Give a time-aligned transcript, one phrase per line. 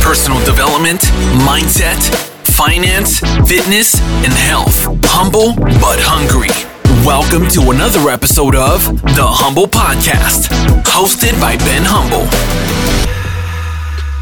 [0.00, 1.00] Personal development,
[1.42, 1.98] mindset,
[2.54, 4.84] finance, fitness, and health.
[5.06, 6.50] Humble but hungry.
[7.04, 10.50] Welcome to another episode of the Humble Podcast,
[10.84, 12.28] hosted by Ben Humble.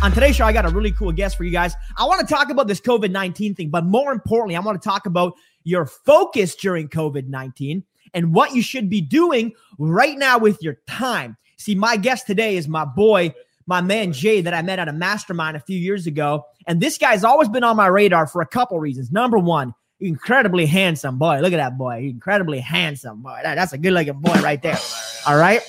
[0.02, 1.74] On today's show, I got a really cool guest for you guys.
[1.98, 4.88] I want to talk about this COVID 19 thing, but more importantly, I want to
[4.88, 10.38] talk about your focus during COVID 19 and what you should be doing right now
[10.38, 11.36] with your time.
[11.58, 13.34] See, my guest today is my boy,
[13.68, 16.44] my man Jay, that I met at a mastermind a few years ago.
[16.66, 19.12] And this guy's always been on my radar for a couple reasons.
[19.12, 21.40] Number one, incredibly handsome boy.
[21.40, 22.08] Look at that boy.
[22.10, 23.38] Incredibly handsome boy.
[23.42, 24.78] That, that's a good looking boy right there.
[25.26, 25.60] All right.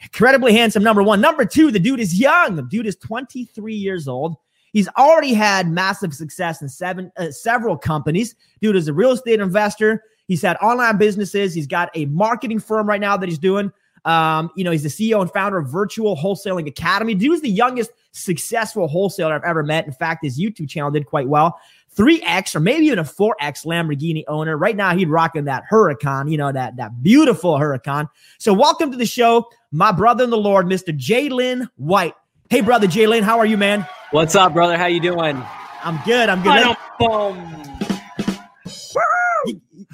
[0.00, 1.20] Incredibly handsome, number one.
[1.20, 2.54] Number two, the dude is young.
[2.54, 4.36] The dude is 23 years old.
[4.72, 8.36] He's already had massive success in seven uh, several companies.
[8.60, 10.04] Dude is a real estate investor.
[10.28, 11.54] He's had online businesses.
[11.54, 13.72] He's got a marketing firm right now that he's doing.
[14.04, 17.14] Um, you know, he's the CEO and founder of Virtual Wholesaling Academy.
[17.14, 19.86] Dude is the youngest successful wholesaler I've ever met.
[19.86, 21.58] In fact, his YouTube channel did quite well.
[21.96, 24.56] 3X or maybe even a 4X Lamborghini owner.
[24.56, 28.08] Right now, he'd rocking that Huracan, you know, that, that beautiful Huracan.
[28.38, 30.96] So, welcome to the show, my brother in the Lord, Mr.
[30.96, 32.14] Jalen White.
[32.50, 33.86] Hey, brother Jalen, how are you, man?
[34.12, 34.76] What's up, brother?
[34.78, 35.42] How you doing?
[35.82, 36.28] I'm good.
[36.28, 36.76] I'm good.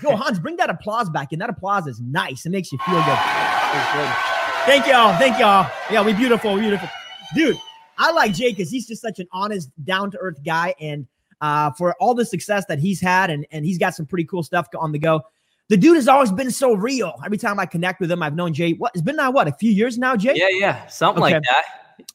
[0.04, 1.38] Yo, Hans, bring that applause back in.
[1.38, 2.44] That applause is nice.
[2.44, 3.18] It makes you feel good.
[4.66, 5.16] Thank y'all.
[5.16, 5.70] Thank y'all.
[5.90, 6.52] Yeah, we beautiful.
[6.52, 6.90] We beautiful.
[7.34, 7.56] Dude,
[7.96, 10.74] I like Jay because he's just such an honest, down to earth guy.
[10.78, 11.06] And
[11.40, 14.42] uh, for all the success that he's had, and, and he's got some pretty cool
[14.42, 15.22] stuff on the go.
[15.68, 17.14] The dude has always been so real.
[17.24, 18.74] Every time I connect with him, I've known Jay.
[18.74, 19.30] What it's been now?
[19.30, 20.34] What a few years now, Jay?
[20.34, 21.34] Yeah, yeah, something okay.
[21.36, 21.64] like that.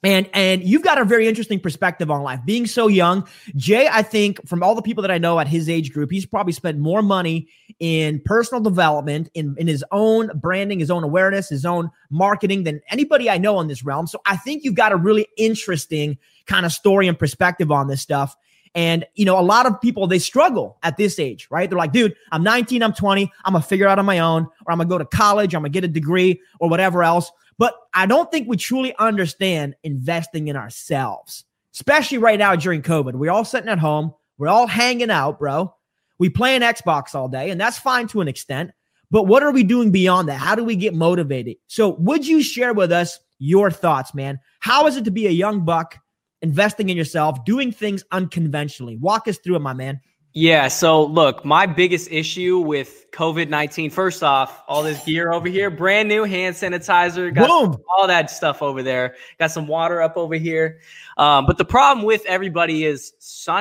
[0.04, 2.40] And and you've got a very interesting perspective on life.
[2.46, 5.70] Being so young, Jay, I think from all the people that I know at his
[5.70, 7.48] age group, he's probably spent more money
[7.80, 12.82] in personal development, in, in his own branding, his own awareness, his own marketing than
[12.90, 14.08] anybody I know in this realm.
[14.08, 18.02] So I think you've got a really interesting kind of story and perspective on this
[18.02, 18.36] stuff.
[18.76, 21.70] And, you know, a lot of people, they struggle at this age, right?
[21.70, 24.72] They're like, dude, I'm 19, I'm 20, I'm to figure out on my own, or
[24.72, 27.32] I'm to go to college, I'm to get a degree, or whatever else.
[27.60, 31.44] But I don't think we truly understand investing in ourselves,
[31.76, 33.14] especially right now during COVID.
[33.14, 35.76] We're all sitting at home, we're all hanging out, bro.
[36.18, 38.72] We play an Xbox all day, and that's fine to an extent.
[39.12, 40.38] But what are we doing beyond that?
[40.38, 41.58] How do we get motivated?
[41.68, 44.40] So, would you share with us your thoughts, man?
[44.62, 45.98] How is it to be a young buck
[46.42, 48.96] investing in yourself, doing things unconventionally?
[48.98, 50.00] Walk us through it, my man.
[50.34, 50.68] Yeah.
[50.68, 55.72] So, look, my biggest issue with COVID 19, first off, all this gear over here,
[55.72, 60.18] brand new hand sanitizer, got some, all that stuff over there, got some water up
[60.18, 60.82] over here.
[61.18, 63.14] Um, but the problem with everybody is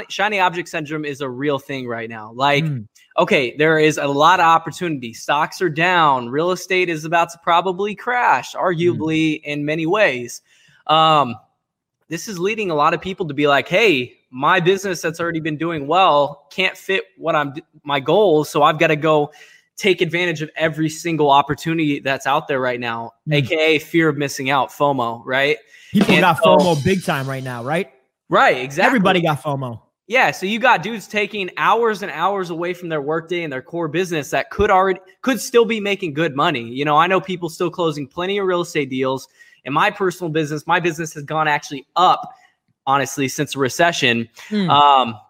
[0.08, 2.32] shiny object syndrome is a real thing right now.
[2.32, 2.86] Like, mm.
[3.18, 5.14] okay, there is a lot of opportunity.
[5.14, 9.40] Stocks are down, real estate is about to probably crash, arguably mm.
[9.44, 10.42] in many ways.
[10.86, 11.34] Um,
[12.08, 15.40] this is leading a lot of people to be like, hey, my business that's already
[15.40, 19.32] been doing well can't fit what I'm my goals, so I've got to go
[19.76, 23.34] take advantage of every single opportunity that's out there right now, mm.
[23.36, 25.56] aka fear of missing out, FOMO, right?
[25.92, 27.90] People and got so, FOMO big time right now, right?
[28.28, 28.86] Right, exactly.
[28.86, 29.80] Everybody got FOMO.
[30.08, 33.62] Yeah, so you got dudes taking hours and hours away from their workday and their
[33.62, 36.66] core business that could already could still be making good money.
[36.66, 39.28] You know, I know people still closing plenty of real estate deals.
[39.64, 42.34] In my personal business, my business has gone actually up
[42.88, 44.28] honestly since the recession.
[44.49, 44.69] Hmm.
[44.69, 45.21] Um,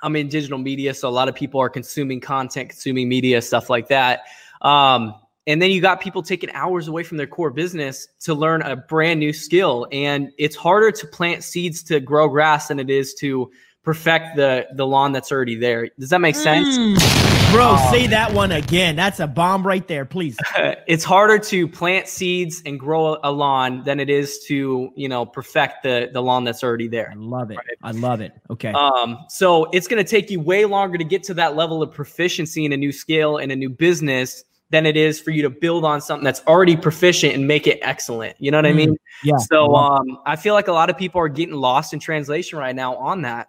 [0.00, 3.68] I'm in digital media, so a lot of people are consuming content, consuming media, stuff
[3.68, 4.20] like that.
[4.62, 5.14] Um,
[5.48, 8.76] and then you got people taking hours away from their core business to learn a
[8.76, 9.88] brand new skill.
[9.90, 13.50] And it's harder to plant seeds to grow grass than it is to
[13.88, 15.88] perfect the the lawn that's already there.
[15.98, 16.76] Does that make sense?
[16.76, 17.52] Mm.
[17.52, 18.96] Bro, um, say that one again.
[18.96, 20.36] That's a bomb right there, please.
[20.86, 25.24] it's harder to plant seeds and grow a lawn than it is to, you know,
[25.24, 27.08] perfect the the lawn that's already there.
[27.10, 27.56] I love it.
[27.56, 27.78] Right?
[27.82, 28.34] I love it.
[28.50, 28.72] Okay.
[28.72, 31.90] Um so it's going to take you way longer to get to that level of
[31.90, 35.48] proficiency in a new skill and a new business than it is for you to
[35.48, 38.36] build on something that's already proficient and make it excellent.
[38.38, 38.96] You know what mm, I mean?
[39.24, 39.38] Yeah.
[39.38, 42.76] So um, I feel like a lot of people are getting lost in translation right
[42.76, 43.48] now on that.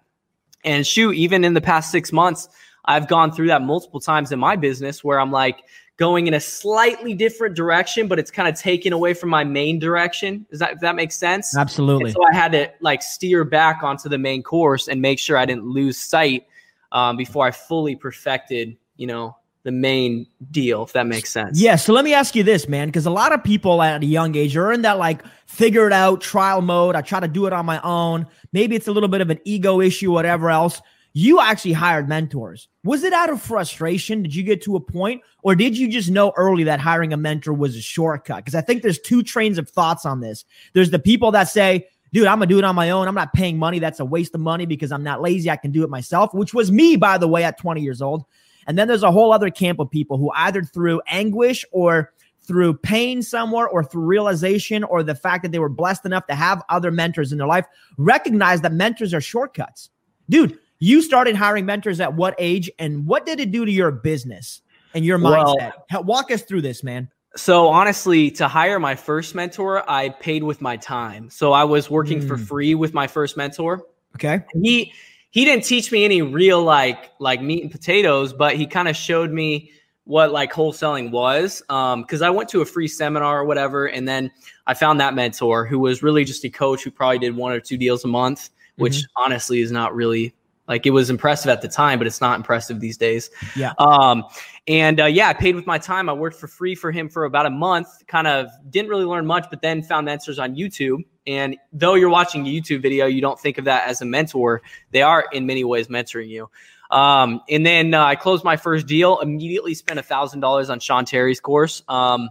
[0.64, 2.50] And shoot, even in the past six months,
[2.86, 5.60] I've gone through that multiple times in my business where I'm like
[5.98, 9.80] going in a slightly different direction, but it's kind of taken away from my main
[9.80, 10.46] direction.
[10.50, 11.56] Does that, that make sense?
[11.56, 12.06] Absolutely.
[12.06, 15.38] And so I had to like steer back onto the main course and make sure
[15.38, 16.48] I didn't lose sight
[16.94, 21.60] um, before I fully perfected, you know, the main deal, if that makes sense.
[21.60, 21.76] Yeah.
[21.76, 24.36] So let me ask you this, man, because a lot of people at a young
[24.36, 26.96] age are in that like figure it out trial mode.
[26.96, 28.26] I try to do it on my own.
[28.54, 30.82] Maybe it's a little bit of an ego issue, whatever else.
[31.14, 32.70] You actually hired mentors.
[32.84, 34.22] Was it out of frustration?
[34.22, 37.18] Did you get to a point, or did you just know early that hiring a
[37.18, 38.38] mentor was a shortcut?
[38.38, 40.46] Because I think there's two trains of thoughts on this.
[40.74, 43.08] There's the people that say, dude, I'm gonna do it on my own.
[43.08, 43.80] I'm not paying money.
[43.80, 45.50] That's a waste of money because I'm not lazy.
[45.50, 48.26] I can do it myself, which was me, by the way, at 20 years old.
[48.70, 52.14] And then there's a whole other camp of people who either through anguish or
[52.44, 56.36] through pain somewhere or through realization or the fact that they were blessed enough to
[56.36, 57.66] have other mentors in their life
[57.98, 59.90] recognize that mentors are shortcuts.
[60.30, 63.90] Dude, you started hiring mentors at what age and what did it do to your
[63.90, 64.62] business
[64.94, 65.74] and your mindset?
[65.92, 67.10] Well, Walk us through this, man.
[67.36, 71.32] So honestly, to hire my first mentor, I paid with my time.
[71.32, 72.28] So I was working mm.
[72.28, 73.84] for free with my first mentor.
[74.16, 74.42] Okay.
[74.62, 74.94] He
[75.32, 78.96] he didn't teach me any real like like meat and potatoes, but he kind of
[78.96, 79.72] showed me
[80.10, 84.08] what like wholesaling was um because i went to a free seminar or whatever and
[84.08, 84.32] then
[84.66, 87.60] i found that mentor who was really just a coach who probably did one or
[87.60, 89.24] two deals a month which mm-hmm.
[89.24, 90.34] honestly is not really
[90.70, 93.30] like it was impressive at the time but it's not impressive these days.
[93.56, 93.74] Yeah.
[93.78, 94.24] Um
[94.68, 96.08] and uh, yeah i paid with my time.
[96.08, 99.26] I worked for free for him for about a month kind of didn't really learn
[99.26, 101.00] much but then found mentors on youtube.
[101.28, 104.62] And though you're watching a youtube video you don't think of that as a mentor.
[104.92, 106.50] They are in many ways mentoring you.
[106.92, 110.80] Um, and then uh, I closed my first deal, immediately spent a thousand dollars on
[110.80, 111.84] Sean Terry's course.
[111.88, 112.30] Um,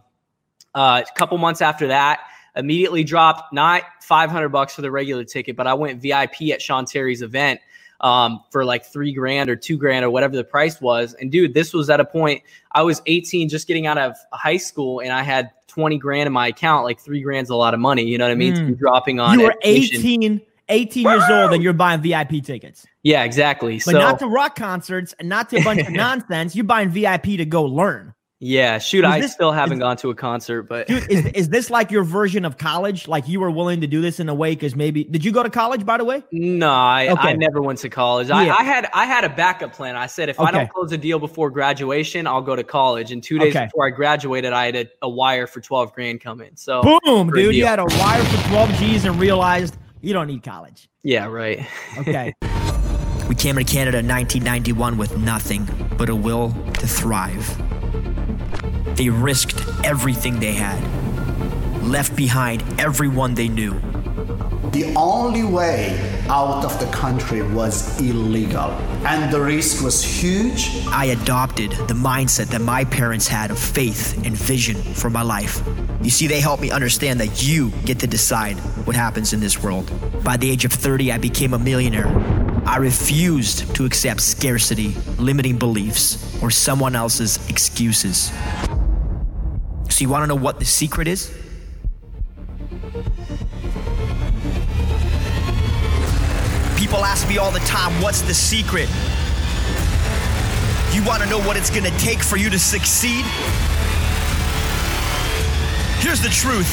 [0.74, 2.20] uh, a couple months after that,
[2.56, 6.84] immediately dropped not 500 bucks for the regular ticket, but I went VIP at Sean
[6.84, 7.60] Terry's event
[8.00, 11.14] um, for like three grand or two grand or whatever the price was.
[11.14, 12.42] And dude, this was at a point
[12.72, 16.32] I was 18, just getting out of high school, and I had 20 grand in
[16.32, 16.84] my account.
[16.84, 18.04] Like three grand's a lot of money.
[18.04, 18.54] You know what I mean?
[18.54, 18.56] Mm.
[18.56, 19.38] To be dropping on.
[19.38, 20.00] You were education.
[20.00, 20.40] 18
[20.70, 22.86] 18 years old and you're buying VIP tickets.
[23.02, 23.76] Yeah, exactly.
[23.76, 26.54] But so, not to rock concerts and not to a bunch of nonsense.
[26.54, 28.14] You're buying VIP to go learn.
[28.40, 31.26] Yeah, shoot, is I this, still haven't is, gone to a concert, but dude, is
[31.34, 33.08] is this like your version of college?
[33.08, 35.42] Like you were willing to do this in a way because maybe did you go
[35.42, 36.22] to college by the way?
[36.30, 37.30] No, I, okay.
[37.30, 38.30] I never went to college.
[38.30, 38.56] I, yeah.
[38.56, 39.96] I, had I had a backup plan.
[39.96, 40.48] I said if okay.
[40.48, 43.10] I don't close a deal before graduation, I'll go to college.
[43.10, 43.66] And two days okay.
[43.66, 46.52] before I graduated, I had a, a, wire for twelve grand coming.
[46.54, 50.44] So boom, dude, you had a wire for twelve G's and realized you don't need
[50.44, 50.88] college.
[51.02, 51.66] Yeah, right.
[51.98, 52.32] Okay.
[53.28, 57.67] we came to Canada in 1991 with nothing but a will to thrive.
[58.98, 60.82] They risked everything they had,
[61.82, 63.80] left behind everyone they knew
[64.72, 65.98] the only way
[66.28, 68.70] out of the country was illegal,
[69.06, 70.86] and the risk was huge.
[70.88, 75.62] I adopted the mindset that my parents had of faith and vision for my life.
[76.02, 78.56] You see, they helped me understand that you get to decide
[78.86, 79.90] what happens in this world.
[80.22, 82.08] By the age of 30, I became a millionaire.
[82.66, 88.30] I refused to accept scarcity, limiting beliefs, or someone else's excuses.
[89.98, 91.26] So, you want to know what the secret is?
[96.78, 98.88] People ask me all the time, what's the secret?
[100.94, 103.24] You want to know what it's going to take for you to succeed?
[105.98, 106.72] Here's the truth.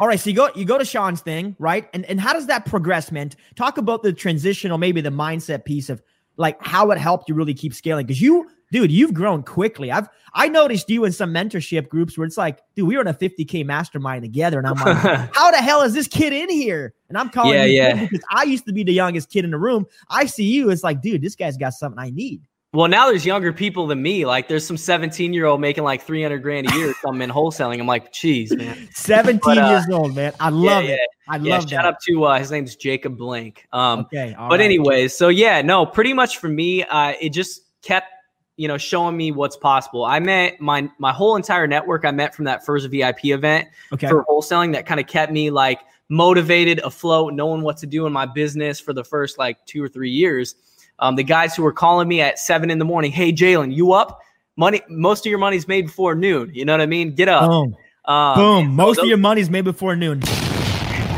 [0.00, 1.90] All right, so you go you go to Sean's thing, right?
[1.92, 3.32] And and how does that progress, man?
[3.54, 6.02] Talk about the transitional, maybe the mindset piece of
[6.36, 9.90] like how it helped you really keep scaling because you dude, you've grown quickly.
[9.90, 13.08] I've I noticed you in some mentorship groups where it's like, dude, we were in
[13.08, 16.92] a 50k mastermind together, and I'm like, how the hell is this kid in here?
[17.08, 17.94] And I'm calling yeah, you yeah.
[18.04, 19.86] because I used to be the youngest kid in the room.
[20.10, 22.42] I see you, it's like, dude, this guy's got something I need.
[22.76, 24.26] Well, now there's younger people than me.
[24.26, 27.30] Like there's some 17 year old making like 300 grand a year or something in
[27.30, 27.80] wholesaling.
[27.80, 28.88] I'm like, geez, man.
[28.94, 30.34] 17 but, uh, years old, man.
[30.38, 31.00] I love yeah, it.
[31.26, 33.66] I yeah, love shout out to uh, his name's Jacob Blank.
[33.72, 34.34] Um, okay.
[34.36, 34.60] but right.
[34.60, 38.08] anyways, so yeah, no, pretty much for me, uh, it just kept
[38.58, 40.04] you know, showing me what's possible.
[40.04, 42.04] I met my my whole entire network.
[42.04, 44.08] I met from that first VIP event okay.
[44.08, 44.72] for wholesaling.
[44.72, 48.80] That kind of kept me like motivated, afloat, knowing what to do in my business
[48.80, 50.54] for the first like two or three years.
[50.98, 53.92] Um, the guys who were calling me at seven in the morning, hey Jalen, you
[53.92, 54.20] up?
[54.56, 56.50] Money, most of your money's made before noon.
[56.54, 57.14] You know what I mean?
[57.14, 57.50] Get up.
[57.50, 57.76] Boom.
[58.06, 58.76] Um, Boom.
[58.76, 60.22] Most those, of your money's made before noon.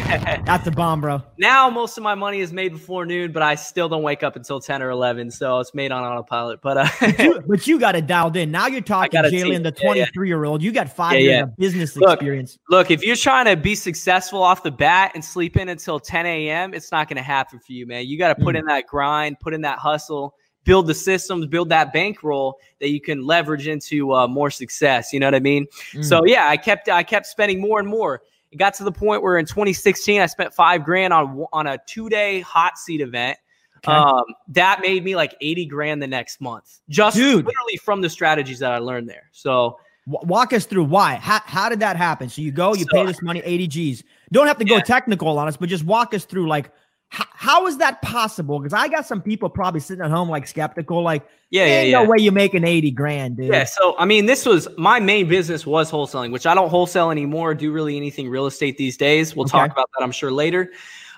[0.47, 1.23] That's a bomb, bro.
[1.37, 4.37] Now most of my money is made before noon, but I still don't wake up
[4.37, 5.31] until 10 or 11.
[5.31, 6.63] So it's made on autopilot.
[6.63, 8.51] But uh, but, you, but you got it dialed in.
[8.51, 10.63] Now you're talking Jalen, the 23 year old.
[10.63, 11.43] You got five yeah, years yeah.
[11.43, 12.59] of business look, experience.
[12.71, 16.25] Look, if you're trying to be successful off the bat and sleep in until 10
[16.25, 18.07] a.m., it's not going to happen for you, man.
[18.07, 18.61] You got to put mm.
[18.61, 20.35] in that grind, put in that hustle
[20.65, 25.15] build the systems, build that bankroll that you can leverage into uh, more success.
[25.15, 25.67] You know what I mean?
[25.95, 26.05] Mm.
[26.05, 28.21] So yeah, I kept I kept spending more and more.
[28.51, 31.79] It got to the point where in 2016 I spent five grand on on a
[31.87, 33.39] two day hot seat event.
[33.79, 33.93] Okay.
[33.93, 37.47] Um, that made me like 80 grand the next month, just Dude.
[37.47, 39.29] literally from the strategies that I learned there.
[39.31, 39.79] So
[40.09, 41.15] walk us through why.
[41.15, 42.29] How, how did that happen?
[42.29, 44.05] So you go, you so, pay this money, 80 G's.
[44.33, 44.83] Don't have to go yeah.
[44.83, 46.73] technical on us, but just walk us through like
[47.11, 48.59] how is that possible?
[48.59, 52.03] Because I got some people probably sitting at home like skeptical, like, yeah, yeah, yeah.
[52.03, 53.53] no way you make an 80 grand, dude.
[53.53, 53.65] Yeah.
[53.65, 57.55] So, I mean, this was my main business was wholesaling, which I don't wholesale anymore,
[57.55, 59.35] do really anything real estate these days.
[59.35, 59.53] We'll okay.
[59.53, 60.71] talk about that, I'm sure, later.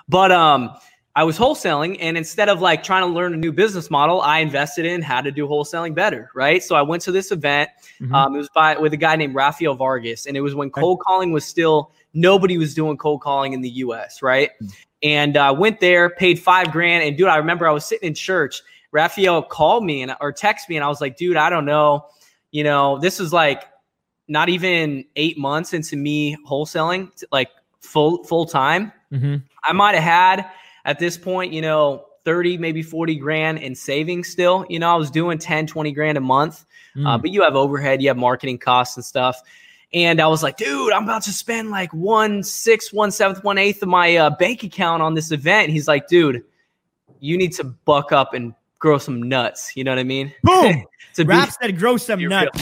[0.07, 0.75] But, um,
[1.13, 4.39] I was wholesaling, and instead of like trying to learn a new business model, I
[4.39, 6.63] invested in how to do wholesaling better, right?
[6.63, 7.69] So I went to this event.
[7.99, 8.15] Mm-hmm.
[8.15, 11.01] Um, it was by with a guy named Rafael Vargas, and it was when cold
[11.01, 14.51] calling was still nobody was doing cold calling in the U.S., right?
[14.63, 14.67] Mm-hmm.
[15.03, 17.03] And uh, went there, paid five grand.
[17.03, 18.61] And dude, I remember I was sitting in church.
[18.91, 22.07] Raphael called me and or texted me, and I was like, dude, I don't know.
[22.51, 23.63] You know, this was like
[24.27, 28.91] not even eight months into me wholesaling, like full full time.
[29.11, 29.37] Mm-hmm.
[29.63, 30.51] I might have had
[30.85, 34.65] at this point, you know, 30, maybe 40 grand in savings still.
[34.69, 36.65] You know, I was doing 10, 20 grand a month.
[36.95, 37.07] Mm.
[37.07, 39.41] Uh, but you have overhead, you have marketing costs and stuff.
[39.93, 43.57] And I was like, dude, I'm about to spend like one sixth, one seventh, one
[43.57, 45.65] eighth of my uh, bank account on this event.
[45.65, 46.43] And he's like, dude,
[47.19, 49.75] you need to buck up and grow some nuts.
[49.75, 50.33] You know what I mean?
[50.43, 50.85] Boom.
[51.15, 52.61] to Rap be, said grow some nuts.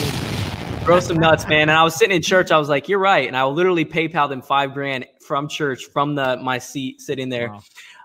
[0.84, 1.62] Grow some nuts, man.
[1.62, 2.50] And I was sitting in church.
[2.50, 3.28] I was like, you're right.
[3.28, 7.52] And I literally PayPal them five grand from church, from the my seat sitting there.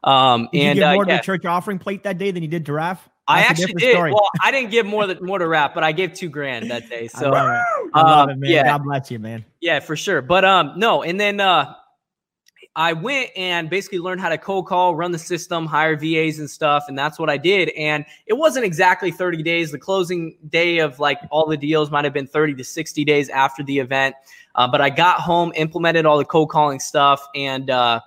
[0.03, 0.33] Wow.
[0.33, 1.15] Um, did and you get more uh, yeah.
[1.15, 3.09] to the church offering plate that day than you did giraffe?
[3.27, 3.93] I actually did.
[3.93, 4.11] Story.
[4.11, 6.89] Well, I didn't give more than more to Raf, but I gave two grand that
[6.89, 7.09] day.
[7.15, 7.63] So I
[7.93, 8.51] love, um, it, man.
[8.51, 9.45] Yeah, God bless you, man.
[9.61, 10.21] Yeah, for sure.
[10.21, 11.73] But um, no, and then uh,
[12.75, 16.49] I went and basically learned how to cold call, run the system, hire VAs and
[16.49, 17.69] stuff, and that's what I did.
[17.69, 19.71] And it wasn't exactly 30 days.
[19.71, 23.29] The closing day of like all the deals might have been 30 to 60 days
[23.29, 24.15] after the event.
[24.55, 28.01] Uh, but I got home, implemented all the cold calling stuff, and uh,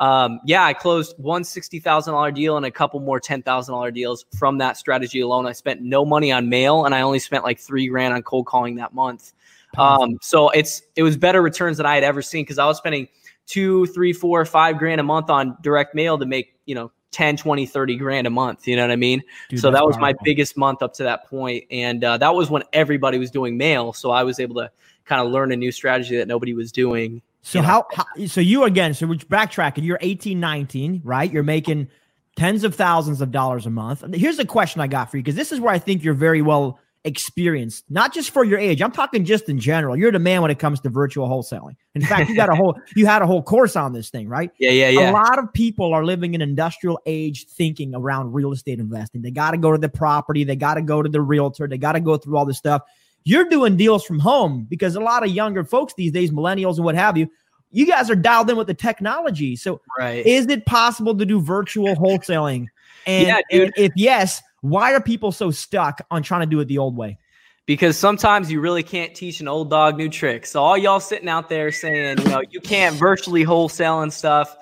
[0.00, 3.74] um, yeah, I closed one sixty thousand dollar deal and a couple more ten thousand
[3.74, 5.46] dollar deals from that strategy alone.
[5.46, 8.46] I spent no money on mail, and I only spent like three grand on cold
[8.46, 9.32] calling that month.
[9.76, 12.78] Um, so it's it was better returns than I had ever seen because I was
[12.78, 13.08] spending
[13.46, 17.36] two, three, four, five grand a month on direct mail to make you know 10
[17.36, 20.00] 20 30 grand a month you know what i mean Dude, so that was powerful.
[20.00, 23.56] my biggest month up to that point and uh, that was when everybody was doing
[23.56, 24.68] mail so i was able to
[25.04, 28.40] kind of learn a new strategy that nobody was doing so you how, how, so
[28.40, 31.30] you again, so we're backtracking, you're 18, 19, right?
[31.30, 31.88] You're making
[32.36, 34.02] tens of thousands of dollars a month.
[34.14, 36.40] Here's a question I got for you, because this is where I think you're very
[36.40, 38.80] well experienced, not just for your age.
[38.80, 39.94] I'm talking just in general.
[39.94, 41.76] You're the man when it comes to virtual wholesaling.
[41.94, 44.50] In fact, you got a whole you had a whole course on this thing, right?
[44.58, 45.10] Yeah, yeah, yeah.
[45.10, 49.20] A lot of people are living in industrial age thinking around real estate investing.
[49.20, 51.76] They got to go to the property, they got to go to the realtor, they
[51.76, 52.82] got to go through all this stuff.
[53.24, 56.84] You're doing deals from home because a lot of younger folks these days, millennials and
[56.84, 57.28] what have you,
[57.70, 59.56] you guys are dialed in with the technology.
[59.56, 60.24] So, right.
[60.24, 62.66] is it possible to do virtual wholesaling?
[63.06, 66.66] And, yeah, and if yes, why are people so stuck on trying to do it
[66.66, 67.18] the old way?
[67.66, 70.50] Because sometimes you really can't teach an old dog new tricks.
[70.50, 74.54] So all y'all sitting out there saying, you know, you can't virtually wholesale and stuff.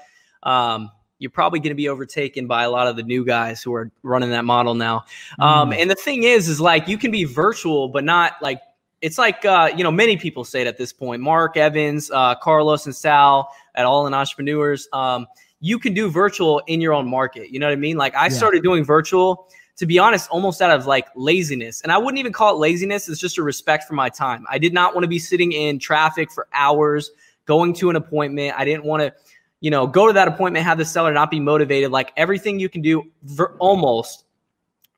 [0.45, 0.91] Um,
[1.23, 3.91] you're probably going to be overtaken by a lot of the new guys who are
[4.03, 5.05] running that model now.
[5.39, 5.77] Um, mm.
[5.79, 8.61] And the thing is, is like you can be virtual, but not like
[9.01, 11.23] it's like uh, you know many people say it at this point.
[11.23, 14.89] Mark Evans, uh, Carlos, and Sal at All in Entrepreneurs.
[14.93, 15.27] Um,
[15.61, 17.51] you can do virtual in your own market.
[17.51, 17.97] You know what I mean?
[17.97, 18.31] Like I yeah.
[18.31, 21.81] started doing virtual to be honest, almost out of like laziness.
[21.81, 23.09] And I wouldn't even call it laziness.
[23.09, 24.45] It's just a respect for my time.
[24.51, 27.11] I did not want to be sitting in traffic for hours
[27.47, 28.55] going to an appointment.
[28.57, 29.15] I didn't want to
[29.63, 31.93] you know, go to that appointment, have the seller not be motivated.
[31.93, 33.05] Like everything you can do
[33.37, 34.25] for almost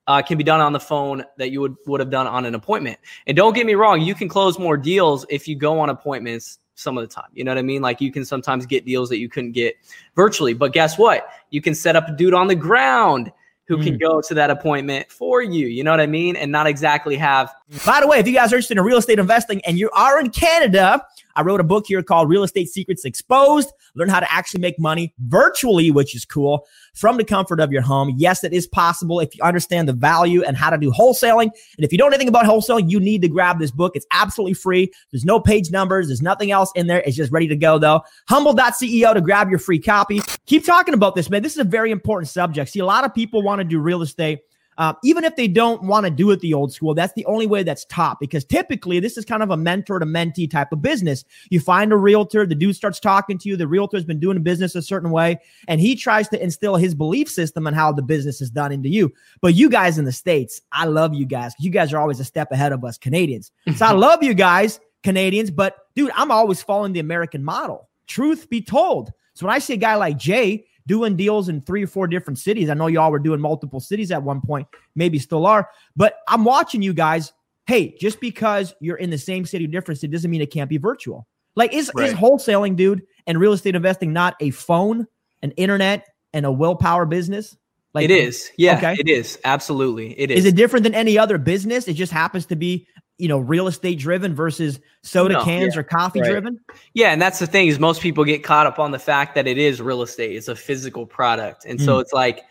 [0.06, 2.54] uh, can be done on the phone that you would would have done on an
[2.54, 2.98] appointment.
[3.26, 6.58] And don't get me wrong, you can close more deals if you go on appointments
[6.76, 7.28] some of the time.
[7.34, 7.82] You know what I mean?
[7.82, 9.76] Like you can sometimes get deals that you couldn't get
[10.16, 10.54] virtually.
[10.54, 11.28] But guess what?
[11.50, 13.30] You can set up a dude on the ground
[13.66, 13.84] who mm.
[13.84, 15.66] can go to that appointment for you.
[15.66, 16.36] You know what I mean?
[16.36, 17.52] And not exactly have.
[17.84, 20.18] By the way, if you guys are interested in real estate investing and you are
[20.18, 21.04] in Canada,
[21.36, 23.72] I wrote a book here called Real Estate Secrets Exposed.
[23.94, 27.82] Learn how to actually make money virtually, which is cool from the comfort of your
[27.82, 28.14] home.
[28.16, 31.50] Yes, it is possible if you understand the value and how to do wholesaling.
[31.76, 33.92] And if you don't know anything about wholesaling, you need to grab this book.
[33.94, 34.92] It's absolutely free.
[35.10, 36.08] There's no page numbers.
[36.08, 37.02] There's nothing else in there.
[37.06, 38.02] It's just ready to go though.
[38.28, 40.20] Humble.ceo to grab your free copy.
[40.46, 41.42] Keep talking about this, man.
[41.42, 42.70] This is a very important subject.
[42.70, 44.40] See, a lot of people want to do real estate
[44.78, 47.46] uh, even if they don't want to do it the old school, that's the only
[47.46, 50.82] way that's top because typically this is kind of a mentor to mentee type of
[50.82, 51.24] business.
[51.50, 54.74] You find a realtor, the dude starts talking to you, the realtor's been doing business
[54.74, 55.38] a certain way,
[55.68, 58.88] and he tries to instill his belief system on how the business is done into
[58.88, 59.12] you.
[59.40, 61.54] But you guys in the States, I love you guys.
[61.58, 63.50] You guys are always a step ahead of us Canadians.
[63.74, 67.88] So I love you guys, Canadians, but dude, I'm always following the American model.
[68.06, 69.12] Truth be told.
[69.34, 72.38] So when I see a guy like Jay, doing deals in three or four different
[72.38, 72.68] cities.
[72.68, 76.44] I know y'all were doing multiple cities at one point, maybe still are, but I'm
[76.44, 77.32] watching you guys.
[77.66, 80.76] Hey, just because you're in the same city, different it doesn't mean it can't be
[80.76, 81.26] virtual.
[81.56, 82.08] Like, is, right.
[82.08, 85.06] is wholesaling, dude, and real estate investing not a phone,
[85.42, 87.56] an internet, and a willpower business?
[87.94, 88.50] Like it is.
[88.58, 88.96] Yeah, okay.
[88.98, 89.38] it is.
[89.44, 90.18] Absolutely.
[90.18, 90.40] It is.
[90.40, 91.86] Is it different than any other business?
[91.86, 95.80] It just happens to be, you know, real estate driven versus soda no, cans yeah.
[95.80, 96.30] or coffee right.
[96.30, 96.60] driven?
[96.94, 99.46] Yeah, and that's the thing is most people get caught up on the fact that
[99.46, 100.36] it is real estate.
[100.36, 101.64] It's a physical product.
[101.64, 101.84] And mm.
[101.84, 102.44] so it's like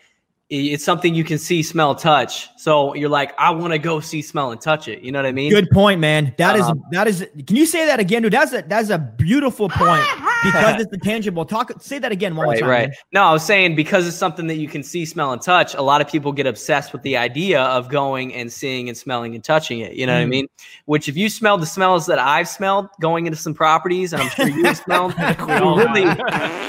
[0.50, 2.50] it's something you can see, smell, touch.
[2.58, 5.02] So you're like, I want to go see, smell, and touch it.
[5.02, 5.50] You know what I mean?
[5.50, 6.34] Good point, man.
[6.36, 7.26] That um, is that is.
[7.46, 8.32] Can you say that again, dude?
[8.32, 10.04] That's a that's a beautiful point
[10.44, 11.46] because it's the tangible.
[11.46, 11.72] Talk.
[11.80, 12.68] Say that again one right, more time.
[12.68, 12.88] Right.
[12.88, 12.96] Man.
[13.12, 15.74] No, I was saying because it's something that you can see, smell, and touch.
[15.74, 19.34] A lot of people get obsessed with the idea of going and seeing and smelling
[19.34, 19.94] and touching it.
[19.94, 20.16] You know mm.
[20.16, 20.30] what I mm.
[20.30, 20.46] mean?
[20.84, 24.28] Which, if you smell the smells that I've smelled going into some properties, and I'm
[24.28, 26.02] sure you smelled, you really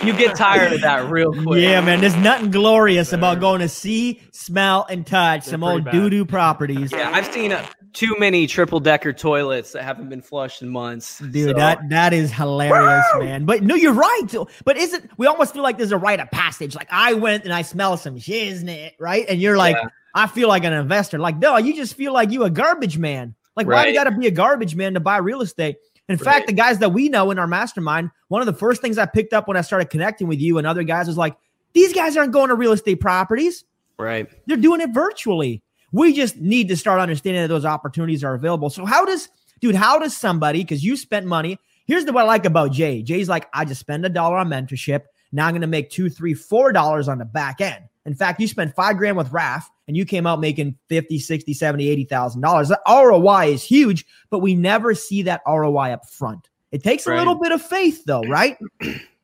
[0.06, 1.62] you get tired of that real quick.
[1.62, 2.00] Yeah, man.
[2.00, 6.26] There's nothing glorious about going to see, smell, and touch They're some old doo doo
[6.26, 6.92] properties.
[6.92, 11.20] Yeah, I've seen uh, too many triple decker toilets that haven't been flushed in months.
[11.20, 11.54] Dude, so.
[11.54, 13.46] that that is hilarious, man.
[13.46, 14.28] But no, you're right.
[14.66, 16.76] But isn't we almost feel like there's a rite of passage?
[16.76, 19.26] Like I went and I smell some shiznit, right?
[19.28, 19.90] And you're like, yeah.
[20.14, 21.20] I feel like an investor.
[21.20, 23.36] Like, no, you just feel like you a garbage man.
[23.56, 23.78] Like, right.
[23.78, 25.78] why do you got to be a garbage man to buy real estate?
[26.08, 26.24] In right.
[26.24, 29.06] fact, the guys that we know in our mastermind, one of the first things I
[29.06, 31.36] picked up when I started connecting with you and other guys was like,
[31.76, 33.66] these guys aren't going to real estate properties.
[34.00, 34.28] Right.
[34.48, 35.62] They're doing it virtually.
[35.92, 38.70] We just need to start understanding that those opportunities are available.
[38.70, 39.30] So, how does,
[39.62, 43.04] dude, how does somebody, because you spent money, here's the, what I like about Jay.
[43.04, 45.02] Jay's like, I just spend a dollar on mentorship.
[45.32, 47.86] Now I'm going to make two, three, four dollars on the back end.
[48.06, 51.54] In fact, you spent five grand with RAF and you came out making 50, 60,
[51.54, 52.70] 70, 80,000 dollars.
[52.70, 56.50] The ROI is huge, but we never see that ROI up front.
[56.72, 57.16] It takes right.
[57.16, 58.58] a little bit of faith though, right?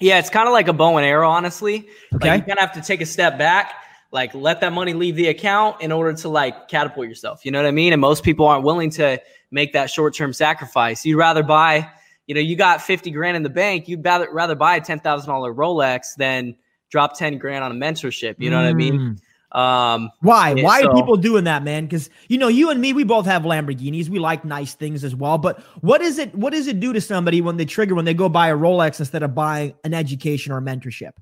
[0.00, 1.88] Yeah, it's kind of like a bow and arrow, honestly.
[2.14, 2.28] Okay.
[2.28, 3.72] Like you kind of have to take a step back,
[4.12, 7.44] like let that money leave the account in order to like catapult yourself.
[7.44, 7.92] You know what I mean?
[7.92, 11.04] And most people aren't willing to make that short term sacrifice.
[11.04, 11.88] You'd rather buy,
[12.26, 15.02] you know, you got 50 grand in the bank, you'd rather, rather buy a $10,000
[15.02, 16.56] Rolex than
[16.90, 18.36] drop 10 grand on a mentorship.
[18.38, 18.64] You know mm.
[18.64, 19.20] what I mean?
[19.56, 20.52] Um, Why?
[20.52, 21.86] Why so, are people doing that, man?
[21.86, 24.10] Because you know, you and me, we both have Lamborghinis.
[24.10, 25.38] We like nice things as well.
[25.38, 26.34] But what is it?
[26.34, 29.00] What does it do to somebody when they trigger when they go buy a Rolex
[29.00, 31.12] instead of buying an education or a mentorship?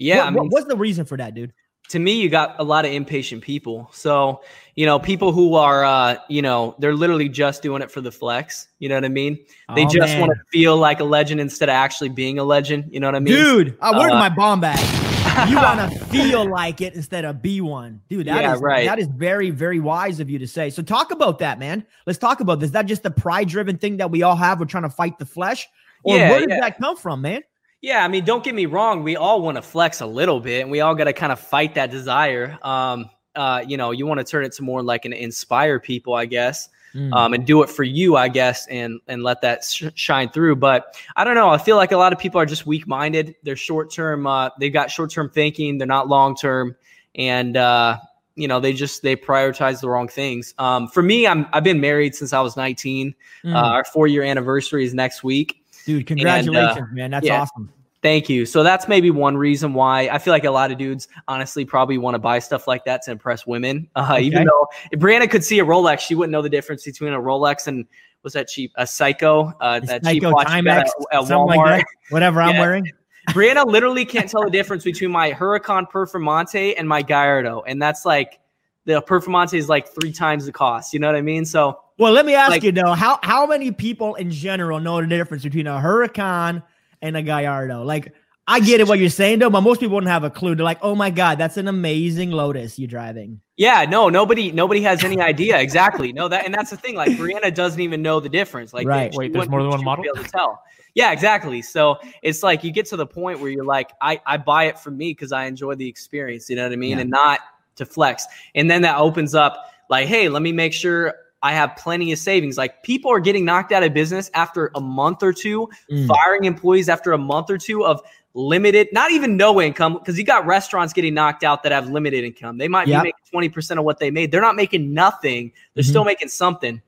[0.00, 1.52] Yeah, what, I mean, what's the reason for that, dude?
[1.90, 3.88] To me, you got a lot of impatient people.
[3.92, 4.42] So
[4.74, 8.10] you know, people who are, uh, you know, they're literally just doing it for the
[8.10, 8.66] flex.
[8.80, 9.38] You know what I mean?
[9.76, 12.92] They oh, just want to feel like a legend instead of actually being a legend.
[12.92, 13.36] You know what I mean?
[13.36, 15.03] Dude, uh, where's uh, my bomb bag?
[15.48, 18.26] you want to feel like it instead of be one, dude.
[18.26, 18.86] That yeah, is, right.
[18.86, 20.70] That is very, very wise of you to say.
[20.70, 21.84] So talk about that, man.
[22.06, 22.68] Let's talk about this.
[22.68, 24.60] Is that just a pride-driven thing that we all have?
[24.60, 25.66] We're trying to fight the flesh,
[26.04, 26.60] or yeah, where does yeah.
[26.60, 27.42] that come from, man?
[27.80, 29.02] Yeah, I mean, don't get me wrong.
[29.02, 31.40] We all want to flex a little bit, and we all got to kind of
[31.40, 32.56] fight that desire.
[32.62, 36.14] Um, uh, you know, you want to turn it to more like an inspire people,
[36.14, 37.12] I guess mm.
[37.12, 40.56] um, and do it for you, I guess, and and let that sh- shine through.
[40.56, 41.50] But I don't know.
[41.50, 43.34] I feel like a lot of people are just weak minded.
[43.42, 44.26] They're short term.
[44.26, 45.78] Uh, they've got short term thinking.
[45.78, 46.76] They're not long term,
[47.14, 47.98] and uh,
[48.36, 50.54] you know they just they prioritize the wrong things.
[50.58, 53.14] Um, for me, I'm I've been married since I was 19.
[53.44, 53.54] Mm.
[53.54, 55.62] Uh, our four year anniversary is next week.
[55.86, 57.10] Dude, congratulations, and, uh, man.
[57.10, 57.42] That's yeah.
[57.42, 57.72] awesome.
[58.04, 58.44] Thank you.
[58.44, 61.96] So that's maybe one reason why I feel like a lot of dudes honestly probably
[61.96, 63.88] want to buy stuff like that to impress women.
[63.96, 64.24] Uh, okay.
[64.24, 67.18] Even though if Brianna could see a Rolex, she wouldn't know the difference between a
[67.18, 67.86] Rolex and
[68.22, 68.72] was that cheap?
[68.74, 69.54] A Psycho?
[69.60, 71.56] uh, that Seiko cheap watch Timex, at, at Walmart.
[71.56, 72.90] Like whatever I'm wearing.
[73.30, 78.04] Brianna literally can't tell the difference between my Huracan Performante and my Gallardo, and that's
[78.04, 78.40] like
[78.84, 80.92] the Performante is like three times the cost.
[80.92, 81.46] You know what I mean?
[81.46, 85.00] So, well, let me ask like, you though, how how many people in general know
[85.00, 86.62] the difference between a Huracan
[87.04, 87.84] and a Gallardo.
[87.84, 88.14] Like,
[88.46, 90.54] I get it what you're saying though, but most people wouldn't have a clue.
[90.54, 94.82] They're like, "Oh my god, that's an amazing Lotus you're driving." Yeah, no, nobody, nobody
[94.82, 96.12] has any idea exactly.
[96.12, 96.94] No, that and that's the thing.
[96.94, 98.74] Like, Brianna doesn't even know the difference.
[98.74, 99.14] Like, right?
[99.14, 100.02] Wait, there's more than one model.
[100.02, 100.62] Be able to tell.
[100.94, 101.62] Yeah, exactly.
[101.62, 104.78] So it's like you get to the point where you're like, I I buy it
[104.78, 106.50] for me because I enjoy the experience.
[106.50, 107.02] You know what I mean, yeah.
[107.02, 107.40] and not
[107.76, 108.26] to flex.
[108.54, 111.14] And then that opens up like, hey, let me make sure
[111.44, 112.56] I have plenty of savings.
[112.56, 116.08] Like people are getting knocked out of business after a month or two, mm.
[116.08, 118.00] firing employees after a month or two of
[118.32, 122.24] limited, not even no income, because you got restaurants getting knocked out that have limited
[122.24, 122.56] income.
[122.56, 123.02] They might yep.
[123.02, 124.32] be making 20% of what they made.
[124.32, 125.52] They're not making nothing.
[125.74, 125.90] They're mm-hmm.
[125.90, 126.80] still making something.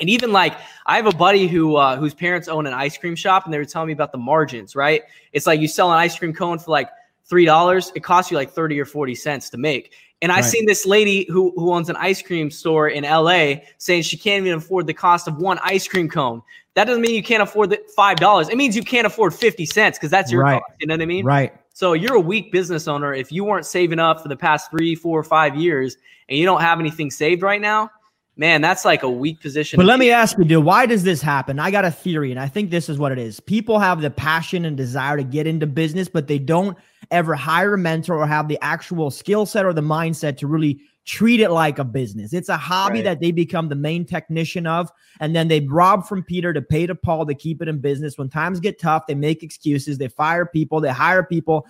[0.00, 0.54] And even like
[0.86, 3.58] I have a buddy who uh, whose parents own an ice cream shop, and they
[3.58, 4.76] were telling me about the margins.
[4.76, 5.02] Right?
[5.32, 6.90] It's like you sell an ice cream cone for like
[7.24, 7.90] three dollars.
[7.96, 9.94] It costs you like thirty or forty cents to make.
[10.22, 10.38] And right.
[10.38, 14.16] I seen this lady who who owns an ice cream store in LA saying she
[14.16, 16.42] can't even afford the cost of one ice cream cone.
[16.74, 18.48] That doesn't mean you can't afford the five dollars.
[18.48, 20.62] It means you can't afford fifty cents because that's your right.
[20.62, 20.76] cost.
[20.80, 21.24] You know what I mean?
[21.24, 21.52] Right.
[21.74, 24.94] So you're a weak business owner if you weren't saving up for the past three,
[24.94, 25.98] four, five years,
[26.30, 27.90] and you don't have anything saved right now.
[28.38, 29.78] Man, that's like a weak position.
[29.78, 31.58] But let me ask you, dude, why does this happen?
[31.58, 33.40] I got a theory, and I think this is what it is.
[33.40, 36.76] People have the passion and desire to get into business, but they don't
[37.10, 40.80] ever hire a mentor or have the actual skill set or the mindset to really
[41.04, 42.32] treat it like a business.
[42.32, 43.04] It's a hobby right.
[43.04, 44.90] that they become the main technician of.
[45.20, 48.18] And then they rob from Peter to pay to Paul to keep it in business.
[48.18, 51.66] When times get tough, they make excuses, they fire people, they hire people.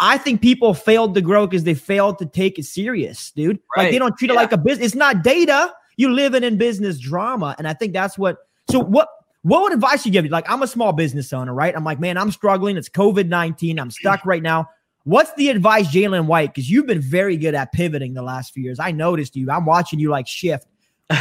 [0.00, 3.60] I think people failed to grow because they failed to take it serious, dude.
[3.76, 3.84] Right.
[3.84, 4.34] Like they don't treat yeah.
[4.34, 4.86] it like a business.
[4.86, 5.72] It's not data.
[5.96, 7.54] You live in in business drama.
[7.58, 9.08] And I think that's what so what
[9.42, 10.24] what would advice you give?
[10.26, 11.74] Like, I'm a small business owner, right?
[11.74, 12.76] I'm like, man, I'm struggling.
[12.76, 13.78] It's COVID 19.
[13.78, 14.26] I'm stuck mm.
[14.26, 14.68] right now.
[15.04, 16.54] What's the advice, Jalen White?
[16.54, 18.78] Because you've been very good at pivoting the last few years.
[18.78, 19.50] I noticed you.
[19.50, 20.68] I'm watching you like shift.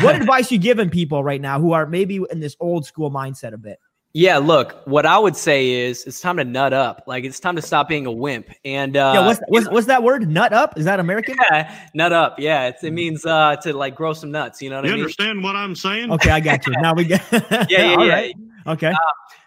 [0.02, 3.54] What advice you giving people right now who are maybe in this old school mindset
[3.54, 3.80] a bit?
[4.14, 7.04] Yeah, look, what I would say is it's time to nut up.
[7.08, 8.50] Like it's time to stop being a wimp.
[8.66, 10.30] And uh, yeah, what's, what's, what's that word?
[10.30, 10.78] Nut up?
[10.78, 11.36] Is that American?
[11.50, 12.38] Yeah, nut up.
[12.38, 12.94] Yeah, it hmm.
[12.94, 14.62] means uh, to like grow some nuts.
[14.62, 15.04] You know what you I mean?
[15.04, 16.12] understand what I'm saying?
[16.12, 16.74] Okay, I got you.
[16.82, 17.26] Now we get.
[17.32, 18.14] yeah, yeah, yeah.
[18.14, 18.36] Right.
[18.68, 18.90] Okay.
[18.90, 18.98] Uh,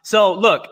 [0.03, 0.67] so look,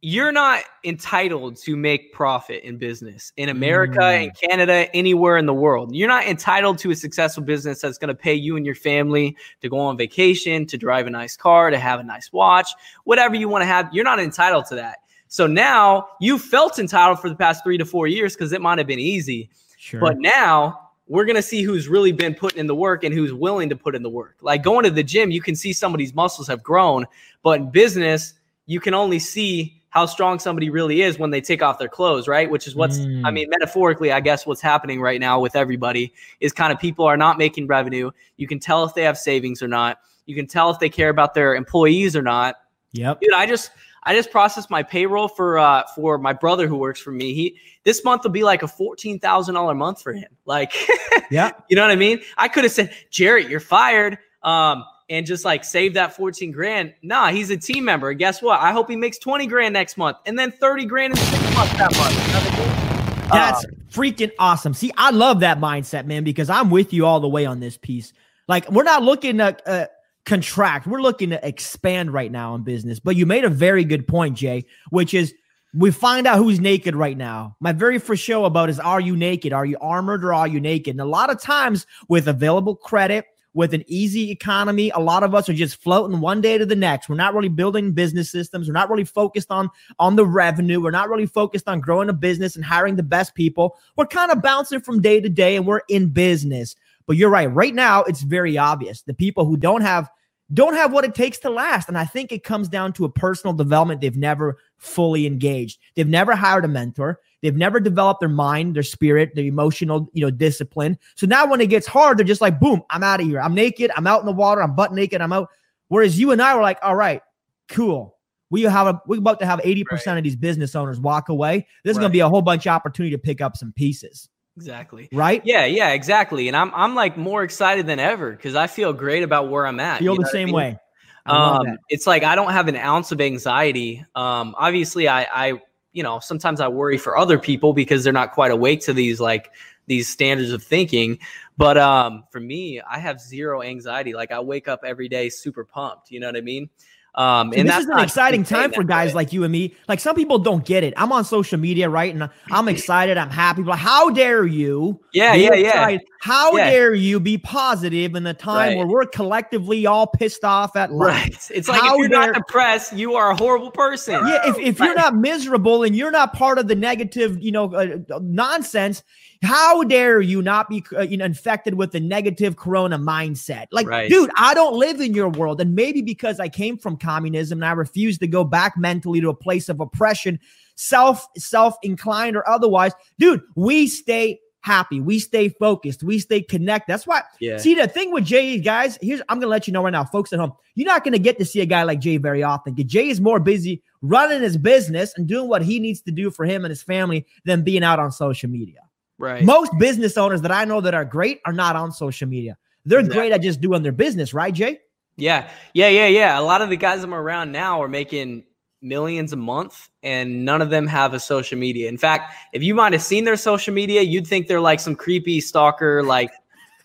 [0.00, 4.24] you're not entitled to make profit in business in America, mm.
[4.24, 5.94] in Canada, anywhere in the world.
[5.94, 9.36] You're not entitled to a successful business that's going to pay you and your family
[9.60, 12.70] to go on vacation, to drive a nice car, to have a nice watch,
[13.04, 13.88] whatever you want to have.
[13.92, 14.98] You're not entitled to that.
[15.26, 18.78] So now you felt entitled for the past three to four years because it might
[18.78, 19.50] have been easy.
[19.76, 20.00] Sure.
[20.00, 23.32] But now we're going to see who's really been putting in the work and who's
[23.32, 24.36] willing to put in the work.
[24.42, 27.04] Like going to the gym, you can see somebody's muscles have grown,
[27.42, 28.34] but in business,
[28.66, 32.28] you can only see how strong somebody really is when they take off their clothes,
[32.28, 32.50] right?
[32.50, 33.22] Which is what's, mm.
[33.24, 37.06] I mean, metaphorically, I guess what's happening right now with everybody is kind of people
[37.06, 38.10] are not making revenue.
[38.36, 40.00] You can tell if they have savings or not.
[40.26, 42.56] You can tell if they care about their employees or not.
[42.92, 43.20] Yep.
[43.20, 43.70] Dude, I just,
[44.02, 47.34] I just processed my payroll for uh for my brother who works for me.
[47.34, 50.28] He this month will be like a fourteen thousand dollar month for him.
[50.46, 50.72] Like,
[51.30, 52.20] yeah, you know what I mean.
[52.38, 54.18] I could have said, Jarrett, you're fired.
[54.42, 56.94] Um, and just like save that 14 grand.
[57.02, 58.12] Nah, he's a team member.
[58.12, 58.60] guess what?
[58.60, 61.72] I hope he makes 20 grand next month and then 30 grand in six months
[61.78, 63.28] that month.
[63.30, 64.74] That's um, freaking awesome.
[64.74, 67.76] See, I love that mindset, man, because I'm with you all the way on this
[67.76, 68.12] piece.
[68.46, 69.86] Like, we're not looking to uh,
[70.24, 73.00] contract, we're looking to expand right now in business.
[73.00, 75.34] But you made a very good point, Jay, which is
[75.74, 77.56] we find out who's naked right now.
[77.60, 79.52] My very first show about is Are you naked?
[79.52, 80.94] Are you armored or are you naked?
[80.94, 83.26] And a lot of times with available credit,
[83.58, 86.76] with an easy economy, a lot of us are just floating one day to the
[86.76, 87.08] next.
[87.08, 88.68] We're not really building business systems.
[88.68, 89.68] We're not really focused on
[89.98, 90.80] on the revenue.
[90.80, 93.76] We're not really focused on growing a business and hiring the best people.
[93.96, 96.76] We're kind of bouncing from day to day and we're in business.
[97.08, 97.52] But you're right.
[97.52, 99.02] Right now, it's very obvious.
[99.02, 100.08] The people who don't have
[100.54, 101.88] don't have what it takes to last.
[101.88, 105.80] And I think it comes down to a personal development they've never fully engaged.
[105.96, 107.18] They've never hired a mentor.
[107.42, 110.98] They've never developed their mind, their spirit, their emotional, you know, discipline.
[111.14, 113.40] So now when it gets hard, they're just like, boom, I'm out of here.
[113.40, 113.90] I'm naked.
[113.96, 114.62] I'm out in the water.
[114.62, 115.20] I'm butt naked.
[115.20, 115.48] I'm out.
[115.88, 117.22] Whereas you and I were like, all right,
[117.68, 118.16] cool.
[118.50, 120.18] We have a we're about to have 80% right.
[120.18, 121.66] of these business owners walk away.
[121.84, 122.02] There's right.
[122.02, 124.28] gonna be a whole bunch of opportunity to pick up some pieces.
[124.56, 125.08] Exactly.
[125.12, 125.42] Right?
[125.44, 126.48] Yeah, yeah, exactly.
[126.48, 129.78] And I'm I'm like more excited than ever because I feel great about where I'm
[129.80, 130.00] at.
[130.00, 130.54] Feel the same I mean?
[130.54, 130.78] way.
[131.26, 134.04] Um, it's like I don't have an ounce of anxiety.
[134.14, 135.62] Um, obviously, I, I
[135.98, 139.18] you know, sometimes I worry for other people because they're not quite awake to these
[139.18, 139.50] like
[139.88, 141.18] these standards of thinking.
[141.56, 144.14] But um, for me, I have zero anxiety.
[144.14, 146.12] Like I wake up every day super pumped.
[146.12, 146.70] You know what I mean?
[147.18, 149.14] Um, and, this is an exciting time for guys way.
[149.14, 149.74] like you and me.
[149.88, 150.94] Like some people don't get it.
[150.96, 152.14] I'm on social media, right?
[152.14, 153.18] And I'm excited.
[153.18, 153.64] I'm happy.
[153.64, 155.00] But how dare you?
[155.12, 156.00] Yeah, yeah, excited?
[156.02, 156.14] yeah.
[156.20, 156.70] How yeah.
[156.70, 158.76] dare you be positive in the time right.
[158.76, 161.08] where we're collectively all pissed off at life?
[161.08, 161.50] Right.
[161.50, 164.24] It's like how if you're dare- not depressed, you are a horrible person.
[164.24, 164.50] Yeah.
[164.50, 167.98] If, if you're not miserable and you're not part of the negative, you know, uh,
[168.20, 169.02] nonsense,
[169.42, 173.66] how dare you not be uh, you know, infected with the negative corona mindset?
[173.70, 174.10] Like, right.
[174.10, 175.60] dude, I don't live in your world.
[175.60, 179.28] And maybe because I came from communism and I refuse to go back mentally to
[179.28, 180.40] a place of oppression,
[180.74, 185.00] self, self inclined or otherwise, dude, we stay happy.
[185.00, 186.02] We stay focused.
[186.02, 186.92] We stay connected.
[186.92, 187.22] That's why.
[187.40, 187.58] Yeah.
[187.58, 190.32] See, the thing with Jay, guys, here's I'm gonna let you know right now, folks
[190.32, 190.52] at home.
[190.74, 192.74] You're not gonna get to see a guy like Jay very often.
[192.74, 196.30] Because Jay is more busy running his business and doing what he needs to do
[196.30, 198.80] for him and his family than being out on social media.
[199.18, 199.44] Right.
[199.44, 202.56] Most business owners that I know that are great are not on social media.
[202.84, 203.20] They're exactly.
[203.20, 204.80] great at just doing their business, right, Jay?
[205.16, 205.50] Yeah.
[205.74, 206.38] Yeah, yeah, yeah.
[206.38, 208.44] A lot of the guys I'm around now are making
[208.80, 211.88] millions a month and none of them have a social media.
[211.88, 214.94] In fact, if you might have seen their social media, you'd think they're like some
[214.94, 216.30] creepy stalker, like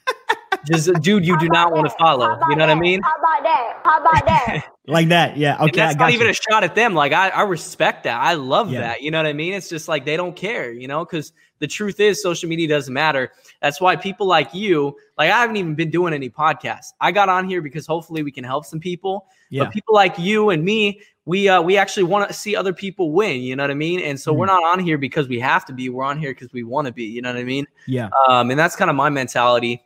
[0.65, 2.39] just a dude you do not want to follow.
[2.49, 3.01] You know what I mean?
[3.03, 3.79] How about that?
[3.83, 4.65] How about that?
[4.85, 5.37] like that.
[5.37, 5.55] Yeah.
[5.55, 5.63] Okay.
[5.63, 6.15] And that's not you.
[6.15, 6.93] even a shot at them.
[6.93, 8.19] Like I, I respect that.
[8.19, 8.81] I love yeah.
[8.81, 9.01] that.
[9.01, 9.53] You know what I mean?
[9.53, 12.93] It's just like they don't care, you know, because the truth is social media doesn't
[12.93, 13.31] matter.
[13.61, 16.91] That's why people like you, like I haven't even been doing any podcasts.
[16.99, 19.27] I got on here because hopefully we can help some people.
[19.49, 19.63] Yeah.
[19.63, 23.11] But people like you and me, we uh we actually want to see other people
[23.11, 24.01] win, you know what I mean?
[24.01, 25.87] And so mm we're not on here because we have to be.
[25.87, 27.65] We're on here because we want to be, you know what I mean?
[27.87, 28.09] Yeah.
[28.27, 29.81] Um, and that's kind of my mentality.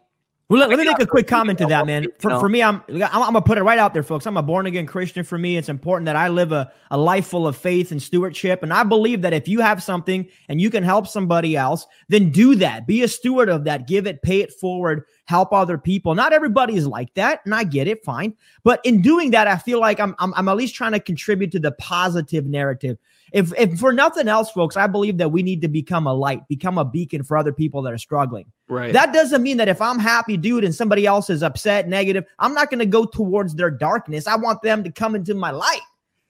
[0.49, 2.07] Well, let, let me make a quick comment to that, man.
[2.19, 4.25] For, for me, I'm, I'm, gonna put it right out there, folks.
[4.25, 5.25] I'm a born again Christian.
[5.25, 8.63] For me, it's important that I live a, a life full of faith and stewardship.
[8.63, 12.31] And I believe that if you have something and you can help somebody else, then
[12.31, 12.88] do that.
[12.88, 13.88] Be a steward of that.
[13.88, 16.15] Give it, pay it forward, help other people.
[16.15, 18.33] Not everybody is like that, and I get it, fine.
[18.63, 21.51] But in doing that, I feel like I'm, I'm, I'm at least trying to contribute
[21.51, 22.97] to the positive narrative
[23.32, 26.48] if if for nothing else, folks, I believe that we need to become a light,
[26.48, 28.52] become a beacon for other people that are struggling.
[28.68, 28.94] Right.
[28.94, 32.54] That doesn't mean that if I'm happy, dude, and somebody else is upset, negative, I'm
[32.54, 34.28] not going to go towards their darkness.
[34.28, 35.82] I want them to come into my light,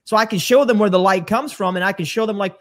[0.05, 2.37] so I can show them where the light comes from, and I can show them
[2.37, 2.57] like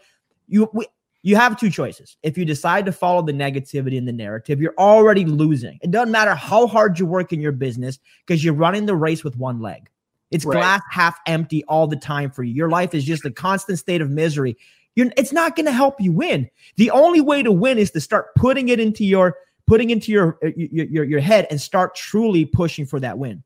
[0.47, 0.69] you.
[0.73, 0.85] We,
[1.23, 2.15] you have two choices.
[2.23, 5.77] If you decide to follow the negativity and the narrative, you're already losing.
[5.81, 9.25] It doesn't matter how hard you work in your business because you're running the race
[9.25, 9.89] with one leg.
[10.31, 10.55] It's right.
[10.55, 12.53] glass half empty all the time for you.
[12.53, 14.57] Your life is just a constant state of misery.
[14.95, 16.49] You're, it's not going to help you win.
[16.75, 19.37] The only way to win is to start putting it into your
[19.67, 23.43] putting into your uh, your your, your head and start truly pushing for that win.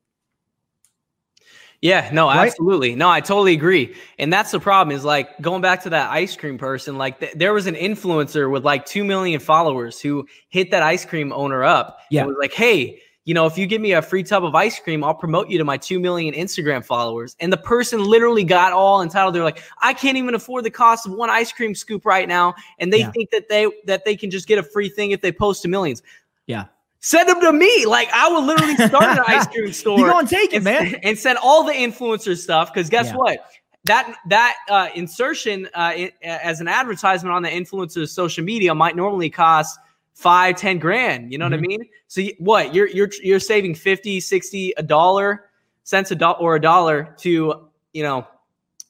[1.82, 2.46] Yeah, no, right?
[2.46, 2.94] absolutely.
[2.94, 3.96] No, I totally agree.
[4.16, 7.32] And that's the problem is like going back to that ice cream person, like th-
[7.34, 11.64] there was an influencer with like 2 million followers who hit that ice cream owner
[11.64, 11.98] up.
[12.08, 12.24] Yeah.
[12.24, 15.04] was like, hey, you know, if you give me a free tub of ice cream,
[15.04, 17.36] I'll promote you to my 2 million Instagram followers.
[17.38, 19.34] And the person literally got all entitled.
[19.34, 22.54] They're like, I can't even afford the cost of one ice cream scoop right now.
[22.80, 23.10] And they yeah.
[23.12, 25.68] think that they that they can just get a free thing if they post to
[25.68, 26.02] millions.
[26.46, 26.64] Yeah.
[26.98, 27.86] Send them to me.
[27.86, 29.98] Like I will literally start an ice cream store.
[29.98, 30.94] You go and take it, and, man.
[31.04, 32.74] And send all the influencer stuff.
[32.74, 33.16] Cause guess yeah.
[33.16, 33.46] what?
[33.84, 38.96] That that uh, insertion uh, it, as an advertisement on the influencer's social media might
[38.96, 39.78] normally cost–
[40.14, 41.32] five, ten grand.
[41.32, 41.52] You know mm-hmm.
[41.52, 41.82] what I mm-hmm.
[41.82, 41.88] mean?
[42.08, 45.44] So you, what you're you're you're saving 50, 60, a dollar
[45.84, 48.26] cents a dollar or a dollar to, you know,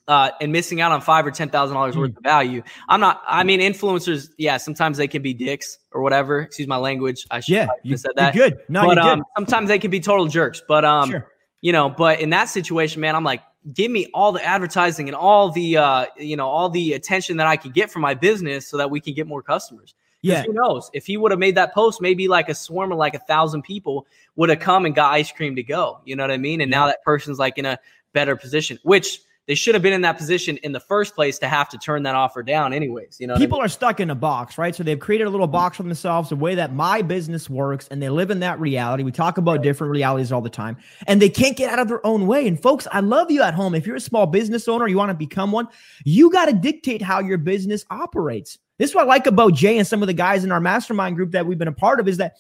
[0.09, 2.17] uh, and missing out on five or ten thousand dollars worth mm.
[2.17, 2.63] of value.
[2.89, 3.23] I'm not.
[3.27, 4.31] I mean, influencers.
[4.37, 6.41] Yeah, sometimes they can be dicks or whatever.
[6.41, 7.27] Excuse my language.
[7.31, 8.35] I should yeah, you said that.
[8.35, 8.59] good.
[8.69, 10.61] No, but um, sometimes they can be total jerks.
[10.67, 11.29] But um, sure.
[11.61, 15.15] you know, but in that situation, man, I'm like, give me all the advertising and
[15.15, 18.67] all the uh, you know, all the attention that I can get for my business,
[18.67, 19.95] so that we can get more customers.
[20.23, 20.45] Yeah.
[20.45, 20.91] Who knows?
[20.93, 23.63] If he would have made that post, maybe like a swarm of like a thousand
[23.63, 24.07] people
[24.37, 26.01] would have come and got ice cream to go.
[26.05, 26.61] You know what I mean?
[26.61, 26.79] And yeah.
[26.79, 27.79] now that person's like in a
[28.13, 31.49] better position, which they should have been in that position in the first place to
[31.49, 33.67] have to turn that offer down anyways you know people I mean?
[33.67, 35.53] are stuck in a box right so they've created a little mm.
[35.53, 39.03] box for themselves the way that my business works and they live in that reality
[39.03, 42.05] we talk about different realities all the time and they can't get out of their
[42.07, 44.87] own way and folks i love you at home if you're a small business owner
[44.87, 45.69] you want to become one
[46.05, 49.79] you got to dictate how your business operates this is what I like about Jay
[49.79, 52.09] and some of the guys in our mastermind group that we've been a part of
[52.09, 52.35] is that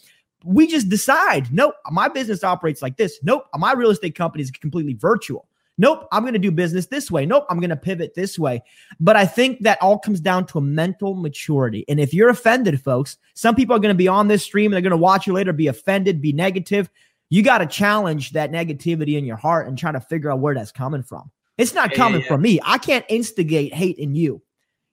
[0.44, 3.20] we just decide, nope, my business operates like this.
[3.22, 5.46] Nope, my real estate company is completely virtual.
[5.78, 7.26] Nope, I'm going to do business this way.
[7.26, 8.60] Nope, I'm going to pivot this way.
[8.98, 11.84] But I think that all comes down to a mental maturity.
[11.88, 14.74] And if you're offended, folks, some people are going to be on this stream and
[14.74, 16.90] they're going to watch you later, be offended, be negative.
[17.30, 20.56] You got to challenge that negativity in your heart and try to figure out where
[20.56, 21.30] that's coming from.
[21.56, 22.28] It's not coming yeah, yeah.
[22.28, 22.58] from me.
[22.64, 24.42] I can't instigate hate in you.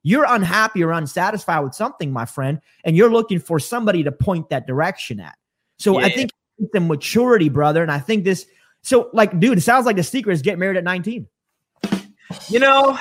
[0.04, 4.50] You're unhappy or unsatisfied with something, my friend, and you're looking for somebody to point
[4.50, 5.36] that direction at.
[5.78, 6.06] So yeah.
[6.06, 6.32] I think
[6.74, 8.46] the maturity, brother, and I think this.
[8.82, 11.28] So, like, dude, it sounds like the secret is get married at 19.
[12.48, 12.98] You know,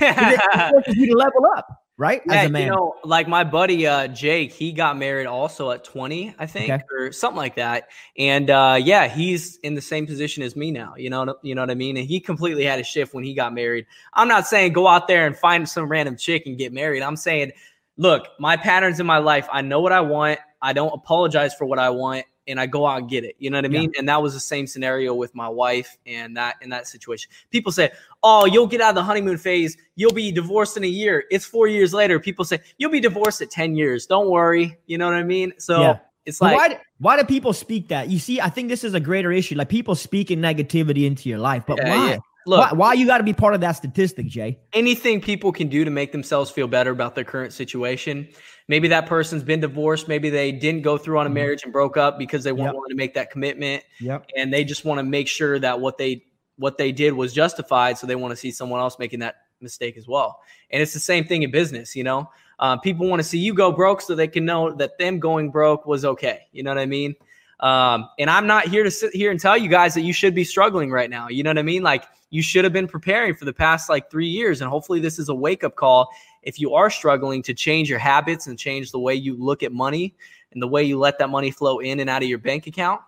[0.00, 2.22] you to level up right?
[2.26, 6.46] Yeah, you know, like my buddy uh, Jake, he got married also at 20, I
[6.46, 6.82] think, okay.
[6.90, 7.90] or something like that.
[8.16, 10.94] And uh, yeah, he's in the same position as me now.
[10.96, 11.98] You know, you know what I mean?
[11.98, 13.84] And he completely had a shift when he got married.
[14.14, 17.02] I'm not saying go out there and find some random chick and get married.
[17.02, 17.52] I'm saying,
[17.98, 20.40] look, my patterns in my life, I know what I want.
[20.62, 23.36] I don't apologize for what I want and I go out and get it.
[23.38, 23.90] You know what I mean?
[23.94, 24.00] Yeah.
[24.00, 27.30] And that was the same scenario with my wife and that in that situation.
[27.50, 27.90] People say,
[28.22, 29.76] "Oh, you'll get out of the honeymoon phase.
[29.96, 32.18] You'll be divorced in a year." It's 4 years later.
[32.20, 34.06] People say, "You'll be divorced at 10 years.
[34.06, 35.52] Don't worry." You know what I mean?
[35.58, 35.98] So yeah.
[36.26, 38.08] it's like why, why do people speak that?
[38.08, 39.54] You see, I think this is a greater issue.
[39.54, 42.18] Like people speaking negativity into your life, but yeah, why?
[42.46, 44.58] Look, why, why you got to be part of that statistic, Jay?
[44.72, 48.28] Anything people can do to make themselves feel better about their current situation.
[48.70, 50.06] Maybe that person's been divorced.
[50.06, 51.34] Maybe they didn't go through on a mm-hmm.
[51.34, 52.74] marriage and broke up because they weren't yep.
[52.74, 53.82] willing to make that commitment.
[53.98, 54.30] Yep.
[54.36, 56.24] And they just want to make sure that what they
[56.56, 57.98] what they did was justified.
[57.98, 60.38] So they want to see someone else making that mistake as well.
[60.70, 61.96] And it's the same thing in business.
[61.96, 62.30] You know,
[62.60, 65.50] uh, people want to see you go broke so they can know that them going
[65.50, 66.42] broke was okay.
[66.52, 67.16] You know what I mean?
[67.60, 70.34] Um, and I'm not here to sit here and tell you guys that you should
[70.34, 71.28] be struggling right now.
[71.28, 71.82] You know what I mean?
[71.82, 74.60] Like you should have been preparing for the past like three years.
[74.60, 76.08] And hopefully this is a wake up call.
[76.42, 79.72] If you are struggling to change your habits and change the way you look at
[79.72, 80.14] money
[80.52, 83.02] and the way you let that money flow in and out of your bank account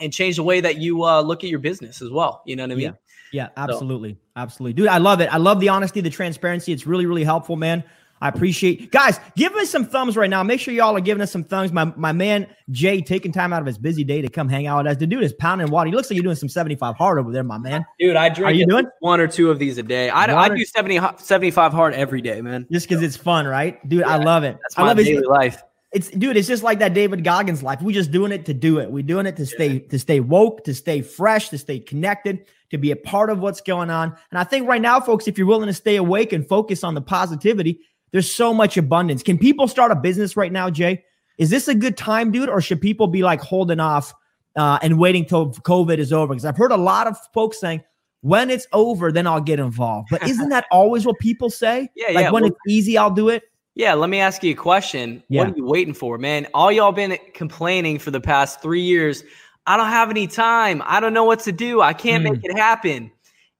[0.00, 2.42] and change the way that you uh, look at your business as well.
[2.44, 2.84] You know what I mean?
[2.84, 2.92] Yeah.
[3.32, 4.12] Yeah, absolutely.
[4.12, 4.18] So.
[4.36, 4.72] Absolutely.
[4.74, 5.26] Dude, I love it.
[5.32, 6.72] I love the honesty, the transparency.
[6.72, 7.82] It's really, really helpful, man.
[8.20, 9.20] I appreciate guys.
[9.36, 10.42] Give us some thumbs right now.
[10.42, 11.70] Make sure y'all are giving us some thumbs.
[11.70, 14.84] My my man Jay taking time out of his busy day to come hang out
[14.84, 14.98] with us.
[14.98, 15.90] The dude is pounding water.
[15.90, 17.84] He looks like you're doing some 75 hard over there, my man.
[17.98, 18.46] Dude, I drink.
[18.46, 20.08] Are you doing one or two of these a day?
[20.08, 22.66] I, I do 70 75 hard every day, man.
[22.72, 24.00] Just because it's fun, right, dude?
[24.00, 24.56] Yeah, I love it.
[24.62, 25.62] That's my I love daily life.
[25.92, 26.36] It's dude.
[26.36, 27.80] It's just like that David Goggins life.
[27.80, 28.90] We just doing it to do it.
[28.90, 32.78] We doing it to stay to stay woke, to stay fresh, to stay connected, to
[32.78, 34.16] be a part of what's going on.
[34.30, 36.94] And I think right now, folks, if you're willing to stay awake and focus on
[36.94, 37.80] the positivity
[38.16, 39.22] there's so much abundance.
[39.22, 41.04] Can people start a business right now, Jay?
[41.36, 44.14] Is this a good time, dude, or should people be like holding off
[44.56, 46.32] uh, and waiting till COVID is over?
[46.32, 47.82] Because I've heard a lot of folks saying,
[48.22, 50.08] when it's over, then I'll get involved.
[50.10, 51.90] But isn't that always what people say?
[51.94, 52.30] Yeah, like yeah.
[52.30, 53.42] when well, it's easy, I'll do it.
[53.74, 55.22] Yeah, let me ask you a question.
[55.28, 55.42] Yeah.
[55.42, 56.46] What are you waiting for, man?
[56.54, 59.24] All y'all been complaining for the past three years.
[59.66, 60.82] I don't have any time.
[60.86, 61.82] I don't know what to do.
[61.82, 62.32] I can't mm.
[62.32, 63.12] make it happen.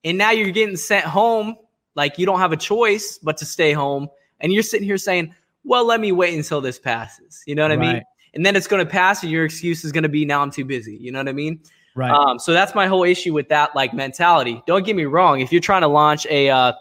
[0.02, 1.56] And now you're getting sent home.
[1.94, 4.08] Like you don't have a choice but to stay home
[4.40, 7.42] and you're sitting here saying, well, let me wait until this passes.
[7.46, 8.02] You know what I mean?
[8.34, 10.50] And then it's going to pass, and your excuse is going to be, now I'm
[10.50, 10.96] too busy.
[10.96, 11.60] You know what I mean?
[11.94, 12.10] Right.
[12.10, 14.62] Um, so that's my whole issue with that like mentality.
[14.66, 15.40] Don't get me wrong.
[15.40, 16.72] If you're trying to launch a uh,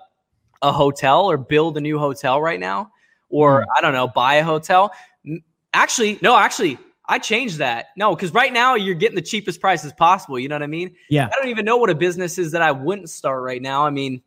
[0.62, 2.92] a hotel or build a new hotel right now,
[3.30, 3.66] or mm.
[3.78, 4.94] I don't know, buy a hotel.
[5.74, 7.88] Actually, no, actually, I changed that.
[7.96, 10.38] No, because right now you're getting the cheapest prices possible.
[10.38, 10.94] You know what I mean?
[11.10, 11.28] Yeah.
[11.28, 13.86] I don't even know what a business is that I wouldn't start right now.
[13.86, 14.22] I mean,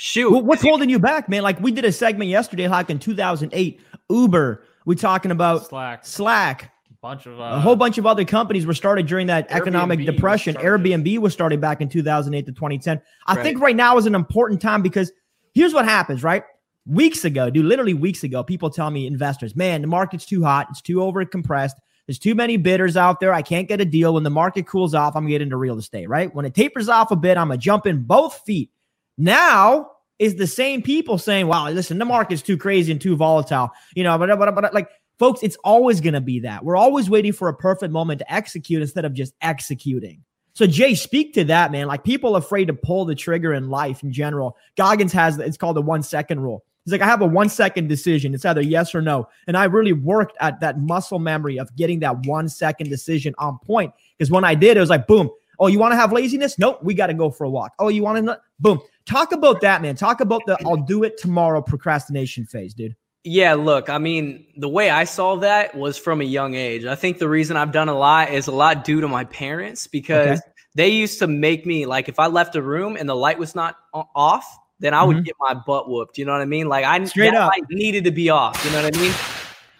[0.00, 0.30] Shoot.
[0.30, 1.42] Well, what's holding you back, man?
[1.42, 4.64] Like we did a segment yesterday, like in 2008, Uber.
[4.86, 6.06] We talking about Slack.
[6.06, 6.72] Slack.
[7.02, 10.06] Bunch of uh, a whole bunch of other companies were started during that Airbnb economic
[10.06, 10.54] depression.
[10.54, 13.02] Was Airbnb was started back in 2008 to 2010.
[13.26, 13.42] I right.
[13.42, 15.10] think right now is an important time because
[15.52, 16.44] here's what happens, right?
[16.86, 20.68] Weeks ago, dude, literally weeks ago, people tell me investors, man, the market's too hot,
[20.70, 21.76] it's too over compressed.
[22.06, 23.34] There's too many bidders out there.
[23.34, 24.14] I can't get a deal.
[24.14, 26.32] When the market cools off, I'm getting to into real estate, right?
[26.34, 28.70] When it tapers off a bit, I'm gonna jump in both feet
[29.18, 33.70] now is the same people saying, wow, listen, the market's too crazy and too volatile.
[33.94, 36.64] You know, but, but, but like, folks, it's always going to be that.
[36.64, 40.24] We're always waiting for a perfect moment to execute instead of just executing.
[40.54, 41.86] So, Jay, speak to that, man.
[41.86, 44.56] Like, people afraid to pull the trigger in life in general.
[44.76, 46.64] Goggins has it's called the one second rule.
[46.84, 48.34] He's like, I have a one second decision.
[48.34, 49.28] It's either yes or no.
[49.46, 53.58] And I really worked at that muscle memory of getting that one second decision on
[53.58, 53.92] point.
[54.16, 55.30] Because when I did, it was like, boom.
[55.60, 56.58] Oh, you want to have laziness?
[56.58, 56.80] Nope.
[56.82, 57.72] We got to go for a walk.
[57.78, 58.40] Oh, you want to?
[58.58, 58.80] Boom.
[59.08, 59.96] Talk about that, man.
[59.96, 62.94] Talk about the I'll do it tomorrow procrastination phase, dude.
[63.24, 66.84] Yeah, look, I mean, the way I solved that was from a young age.
[66.84, 69.86] I think the reason I've done a lot is a lot due to my parents
[69.86, 70.50] because okay.
[70.74, 73.54] they used to make me like if I left a room and the light was
[73.54, 74.46] not off,
[74.78, 75.24] then I would mm-hmm.
[75.24, 76.18] get my butt whooped.
[76.18, 76.68] You know what I mean?
[76.68, 77.52] Like I Straight up.
[77.70, 78.62] needed to be off.
[78.62, 79.14] You know what I mean?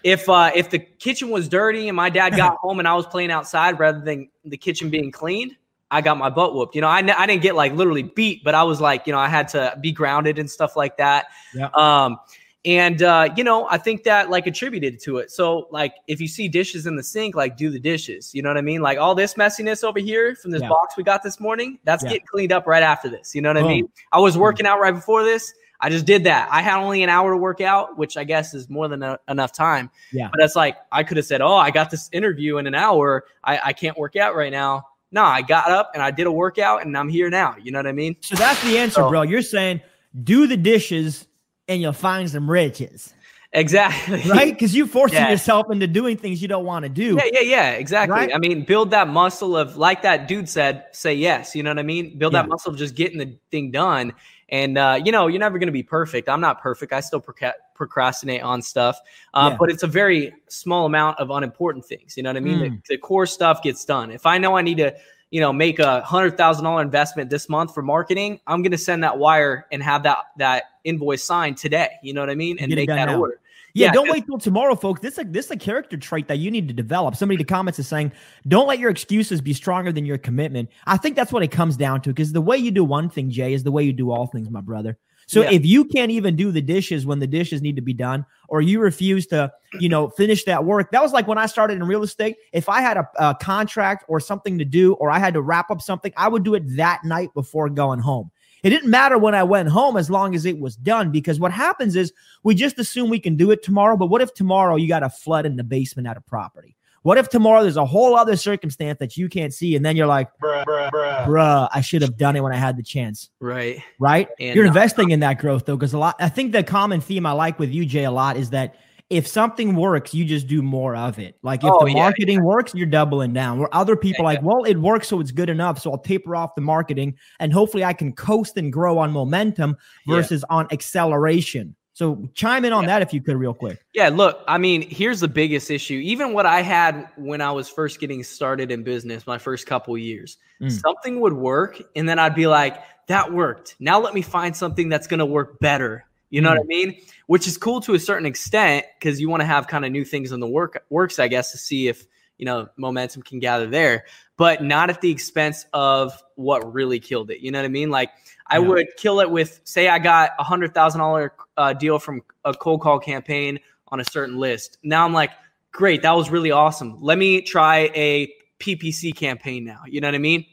[0.05, 3.07] If uh, if the kitchen was dirty and my dad got home and I was
[3.07, 5.55] playing outside rather than the kitchen being cleaned,
[5.91, 6.75] I got my butt whooped.
[6.75, 9.19] You know, I, I didn't get like literally beat, but I was like, you know,
[9.19, 11.27] I had to be grounded and stuff like that.
[11.55, 11.69] Yeah.
[11.75, 12.19] Um,
[12.65, 15.31] and uh, you know, I think that like attributed to it.
[15.31, 18.35] So like, if you see dishes in the sink, like do the dishes.
[18.35, 18.83] You know what I mean?
[18.83, 20.69] Like all this messiness over here from this yeah.
[20.69, 22.11] box we got this morning, that's yeah.
[22.11, 23.35] getting cleaned up right after this.
[23.35, 23.89] You know what I mean?
[24.13, 25.55] I was working out right before this.
[25.81, 26.49] I just did that.
[26.51, 29.19] I had only an hour to work out, which I guess is more than a,
[29.29, 29.91] enough time.
[30.13, 30.29] Yeah.
[30.31, 33.25] But it's like I could have said, "Oh, I got this interview in an hour.
[33.45, 36.33] I, I can't work out right now." No, I got up and I did a
[36.33, 37.57] workout and I'm here now.
[37.63, 38.17] You know what I mean?
[38.21, 39.23] So that's the answer, so, bro.
[39.23, 39.81] You're saying
[40.25, 41.27] do the dishes
[41.67, 43.15] and you'll find some riches.
[43.53, 44.23] Exactly.
[44.29, 44.53] Right?
[44.53, 45.31] Because you forcing yeah.
[45.31, 47.17] yourself into doing things you don't want to do.
[47.17, 47.71] Yeah, yeah, yeah.
[47.73, 48.15] Exactly.
[48.15, 48.35] Right?
[48.35, 51.57] I mean, build that muscle of like that dude said, say yes.
[51.57, 52.19] You know what I mean?
[52.19, 52.43] Build yeah.
[52.43, 54.13] that muscle of just getting the thing done.
[54.51, 56.29] And uh, you know, you're never going to be perfect.
[56.29, 56.93] I'm not perfect.
[56.93, 58.99] I still proca- procrastinate on stuff,
[59.35, 59.57] uh, yeah.
[59.59, 62.17] but it's a very small amount of unimportant things.
[62.17, 62.59] You know what I mean?
[62.59, 62.83] Mm.
[62.89, 64.11] The, the, core stuff gets done.
[64.11, 64.95] If I know I need to,
[65.31, 68.79] you know, make a hundred thousand dollar investment this month for marketing, I'm going to
[68.79, 71.91] send that wire and have that that invoice signed today.
[72.03, 72.59] You know what I mean?
[72.59, 73.21] And make that now.
[73.21, 73.41] order.
[73.75, 75.01] Yeah, yeah don't wait till tomorrow, folks.
[75.01, 77.17] This is a, this is a character trait that you need to develop.
[77.17, 78.13] Somebody in the comments is saying,
[78.47, 81.77] "Don't let your excuses be stronger than your commitment." I think that's what it comes
[81.77, 82.11] down to.
[82.11, 84.51] Because the way you do one thing, Jay, is the way you do all things,
[84.51, 84.99] my brother.
[85.29, 85.51] So yeah.
[85.51, 88.63] if you can't even do the dishes when the dishes need to be done, or
[88.63, 91.85] you refuse to, you know, finish that work, that was like when I started in
[91.85, 92.37] real estate.
[92.55, 95.71] If I had a, a contract or something to do, or I had to wrap
[95.71, 98.31] up something, I would do it that night before going home.
[98.63, 101.53] It didn't matter when I went home as long as it was done because what
[101.53, 103.97] happens is we just assume we can do it tomorrow.
[103.97, 106.77] But what if tomorrow you got a flood in the basement at a property?
[107.03, 110.07] What if tomorrow there's a whole other circumstance that you can't see, and then you're
[110.07, 113.31] like, bruh, bruh, bruh, bruh I should have done it when I had the chance.
[113.41, 113.83] Right.
[113.99, 114.29] Right.
[114.41, 116.17] And you're uh, investing in that growth though, because a lot.
[116.19, 118.75] I think the common theme I like with you, Jay, a lot is that
[119.11, 121.37] if something works, you just do more of it.
[121.43, 122.45] Like if oh, the marketing yeah, yeah.
[122.45, 123.59] works, you're doubling down.
[123.59, 125.81] Where other people yeah, like, well, it works, so it's good enough.
[125.81, 129.77] So I'll taper off the marketing and hopefully I can coast and grow on momentum
[130.07, 131.75] versus on acceleration.
[131.95, 133.85] So chime in on that if you could, real quick.
[133.93, 135.95] Yeah, look, I mean, here's the biggest issue.
[135.95, 139.99] Even what I had when I was first getting started in business, my first couple
[139.99, 140.71] years, mm.
[140.71, 143.75] something would work, and then I'd be like, "That worked.
[143.81, 146.59] Now let me find something that's going to work better." You know mm.
[146.59, 146.69] what I mm.
[146.69, 147.01] mean?
[147.27, 150.05] Which is cool to a certain extent because you want to have kind of new
[150.05, 152.07] things in the work works, I guess, to see if
[152.39, 154.05] you know momentum can gather there,
[154.37, 157.41] but not at the expense of what really killed it.
[157.41, 157.91] You know what I mean?
[157.91, 158.11] Like
[158.47, 158.67] I yeah.
[158.67, 162.55] would kill it with, say, I got a hundred thousand dollar uh, deal from a
[162.55, 163.59] cold call campaign
[163.89, 164.79] on a certain list.
[164.83, 165.31] Now I'm like,
[165.73, 166.99] great, that was really awesome.
[167.01, 169.81] Let me try a PPC campaign now.
[169.87, 170.45] You know what I mean?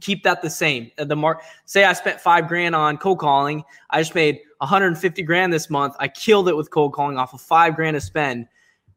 [0.00, 0.90] Keep that the same.
[0.98, 1.42] Uh, the mark.
[1.64, 3.64] Say I spent five grand on cold calling.
[3.90, 5.94] I just made 150 grand this month.
[5.98, 8.46] I killed it with cold calling off of five grand to spend.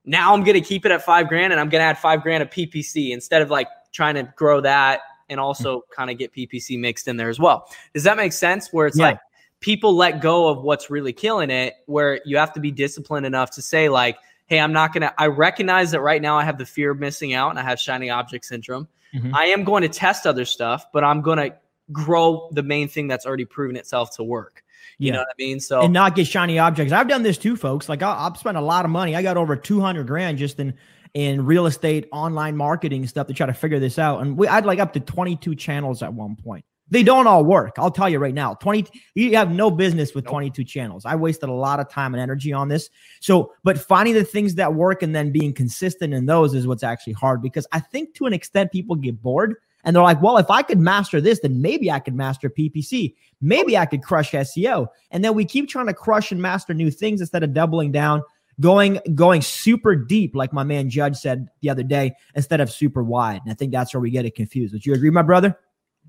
[0.05, 2.49] Now I'm gonna keep it at five grand, and I'm gonna add five grand of
[2.49, 7.07] PPC instead of like trying to grow that and also kind of get PPC mixed
[7.07, 7.69] in there as well.
[7.93, 8.73] Does that make sense?
[8.73, 9.09] Where it's yeah.
[9.09, 9.19] like
[9.59, 13.51] people let go of what's really killing it, where you have to be disciplined enough
[13.51, 16.65] to say like, "Hey, I'm not gonna." I recognize that right now I have the
[16.65, 18.87] fear of missing out, and I have shiny object syndrome.
[19.13, 19.35] Mm-hmm.
[19.35, 21.55] I am going to test other stuff, but I'm going to
[21.91, 24.63] grow the main thing that's already proven itself to work.
[24.97, 25.13] You yeah.
[25.13, 25.59] know what I mean?
[25.59, 26.91] So and not get shiny objects.
[26.91, 27.87] I've done this too, folks.
[27.87, 29.15] Like I, have spent a lot of money.
[29.15, 30.73] I got over 200 grand just in
[31.13, 34.21] in real estate, online marketing stuff to try to figure this out.
[34.21, 36.65] And we I'd like up to 22 channels at one point.
[36.91, 37.75] They don't all work.
[37.77, 38.55] I'll tell you right now.
[38.55, 41.05] 20 you have no business with 22 channels.
[41.05, 42.89] I wasted a lot of time and energy on this.
[43.19, 46.83] So, but finding the things that work and then being consistent in those is what's
[46.83, 50.37] actually hard because I think to an extent people get bored and they're like, well,
[50.37, 53.15] if I could master this, then maybe I could master PPC.
[53.41, 54.87] Maybe I could crush SEO.
[55.11, 58.21] And then we keep trying to crush and master new things instead of doubling down,
[58.59, 63.03] going going super deep, like my man Judge said the other day, instead of super
[63.03, 63.41] wide.
[63.43, 64.73] And I think that's where we get it confused.
[64.73, 65.57] Would you agree, my brother?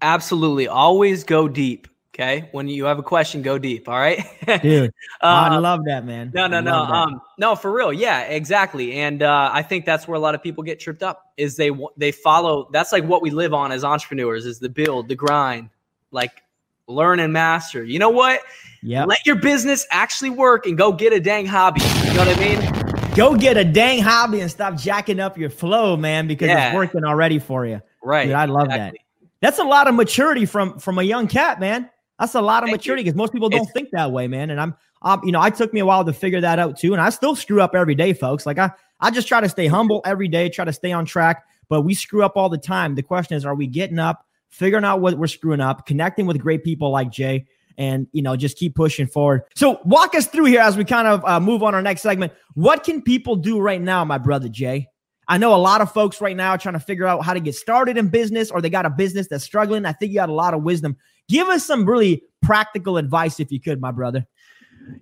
[0.02, 0.68] Absolutely.
[0.68, 1.88] Always go deep.
[2.12, 2.48] Okay.
[2.52, 3.88] When you have a question, go deep.
[3.88, 4.22] All right.
[4.62, 4.90] Dude.
[5.22, 6.32] uh, I love that, man.
[6.34, 6.74] No, no, no.
[6.74, 7.92] Um, no, for real.
[7.92, 8.94] Yeah, exactly.
[8.94, 11.70] And uh, I think that's where a lot of people get tripped up is they
[11.96, 15.70] they follow that's like what we live on as entrepreneurs is the build, the grind,
[16.10, 16.42] like
[16.88, 17.84] learn and master.
[17.84, 18.42] You know what?
[18.82, 19.04] Yeah.
[19.04, 21.80] Let your business actually work and go get a dang hobby.
[21.80, 23.14] You know what I mean?
[23.14, 26.68] Go get a dang hobby and stop jacking up your flow, man, because yeah.
[26.68, 27.80] it's working already for you.
[28.02, 28.26] Right.
[28.26, 28.98] Dude, I love exactly.
[28.98, 29.09] that.
[29.40, 31.88] That's a lot of maturity from from a young cat, man.
[32.18, 34.50] That's a lot of Thank maturity because most people don't it's, think that way, man.
[34.50, 36.92] And I'm, um, you know, I took me a while to figure that out too,
[36.92, 38.44] and I still screw up every day, folks.
[38.44, 38.70] Like I,
[39.00, 41.94] I just try to stay humble every day, try to stay on track, but we
[41.94, 42.94] screw up all the time.
[42.94, 46.38] The question is, are we getting up, figuring out what we're screwing up, connecting with
[46.38, 47.46] great people like Jay,
[47.78, 49.44] and you know, just keep pushing forward.
[49.54, 52.34] So walk us through here as we kind of uh, move on our next segment.
[52.52, 54.88] What can people do right now, my brother Jay?
[55.30, 57.38] I know a lot of folks right now are trying to figure out how to
[57.38, 59.86] get started in business or they got a business that's struggling.
[59.86, 60.96] I think you got a lot of wisdom.
[61.28, 64.26] Give us some really practical advice if you could, my brother.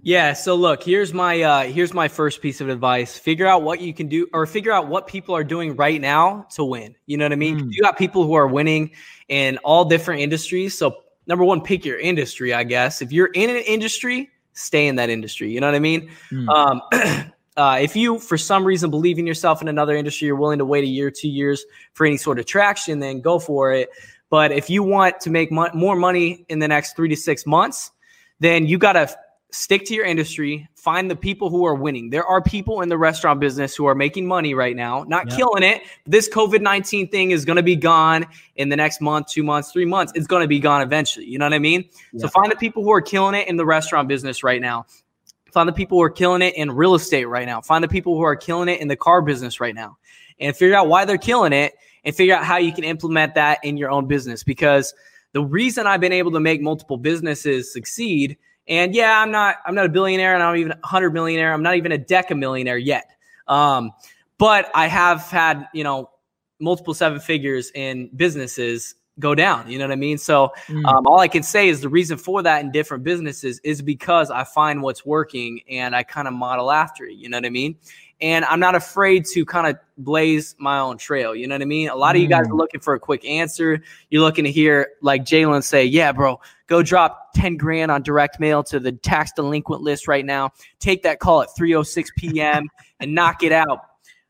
[0.03, 3.19] Yeah, so look, here's my uh here's my first piece of advice.
[3.19, 6.47] Figure out what you can do or figure out what people are doing right now
[6.57, 6.95] to win.
[7.07, 7.61] You know what I mean?
[7.61, 7.69] Mm.
[7.71, 8.91] You got people who are winning
[9.29, 10.77] in all different industries.
[10.77, 10.95] So
[11.27, 13.01] number one, pick your industry, I guess.
[13.01, 15.51] If you're in an industry, stay in that industry.
[15.51, 16.11] You know what I mean?
[16.31, 16.49] Mm.
[16.51, 20.61] Um Uh, if you, for some reason, believe in yourself in another industry, you're willing
[20.61, 23.91] to wait a year, two years for any sort of traction, then go for it.
[24.31, 27.47] But if you want to make mo- more money in the next three to six
[27.47, 27.91] months,
[28.39, 29.13] then you got to
[29.51, 32.11] stick to your industry, find the people who are winning.
[32.11, 35.65] There are people in the restaurant business who are making money right now, not killing
[35.65, 35.83] it.
[36.07, 39.73] This COVID 19 thing is going to be gone in the next month, two months,
[39.73, 40.13] three months.
[40.15, 41.27] It's going to be gone eventually.
[41.27, 41.89] You know what I mean?
[42.19, 44.87] So find the people who are killing it in the restaurant business right now.
[45.53, 47.61] Find the people who are killing it in real estate right now.
[47.61, 49.97] Find the people who are killing it in the car business right now
[50.39, 51.75] and figure out why they're killing it
[52.05, 54.43] and figure out how you can implement that in your own business.
[54.43, 54.95] Because
[55.33, 58.37] the reason I've been able to make multiple businesses succeed,
[58.67, 61.53] and yeah, I'm not I'm not a billionaire and I'm even a hundred millionaire.
[61.53, 63.11] I'm not even a deca millionaire yet.
[63.47, 63.93] Um,
[64.37, 66.11] but I have had, you know,
[66.61, 69.71] multiple seven figures in businesses go down.
[69.71, 70.19] You know what I mean?
[70.19, 70.85] So mm.
[70.85, 74.31] um, all I can say is the reason for that in different businesses is because
[74.31, 77.15] I find what's working and I kind of model after it.
[77.15, 77.77] You know what I mean?
[78.21, 81.37] And I'm not afraid to kind of blaze my own trail.
[81.37, 81.89] You know what I mean?
[81.89, 82.59] A lot of you guys are mm.
[82.59, 83.81] looking for a quick answer.
[84.11, 88.41] You're looking to hear like Jalen say, "Yeah, bro, go drop 10 grand on direct
[88.41, 90.51] mail to the tax delinquent list right now.
[90.81, 92.69] Take that call at 3:06 p.m.
[92.99, 93.89] and knock it out."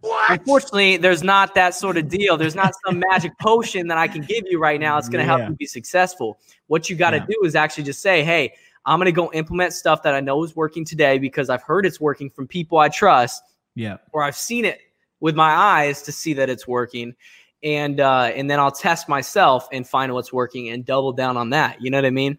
[0.08, 0.30] What?
[0.30, 2.38] Unfortunately, there's not that sort of deal.
[2.38, 4.96] There's not some magic potion that I can give you right now.
[4.96, 5.38] It's going to yeah.
[5.38, 6.38] help you be successful.
[6.66, 7.26] What you got to yeah.
[7.26, 8.54] do is actually just say, hey,
[8.86, 11.84] I'm going to go implement stuff that I know is working today because I've heard
[11.84, 13.42] it's working from people I trust.
[13.74, 13.98] Yeah.
[14.12, 14.80] Or I've seen it
[15.20, 17.14] with my eyes to see that it's working.
[17.62, 21.50] And uh, and then I'll test myself and find what's working and double down on
[21.50, 21.82] that.
[21.82, 22.38] You know what I mean?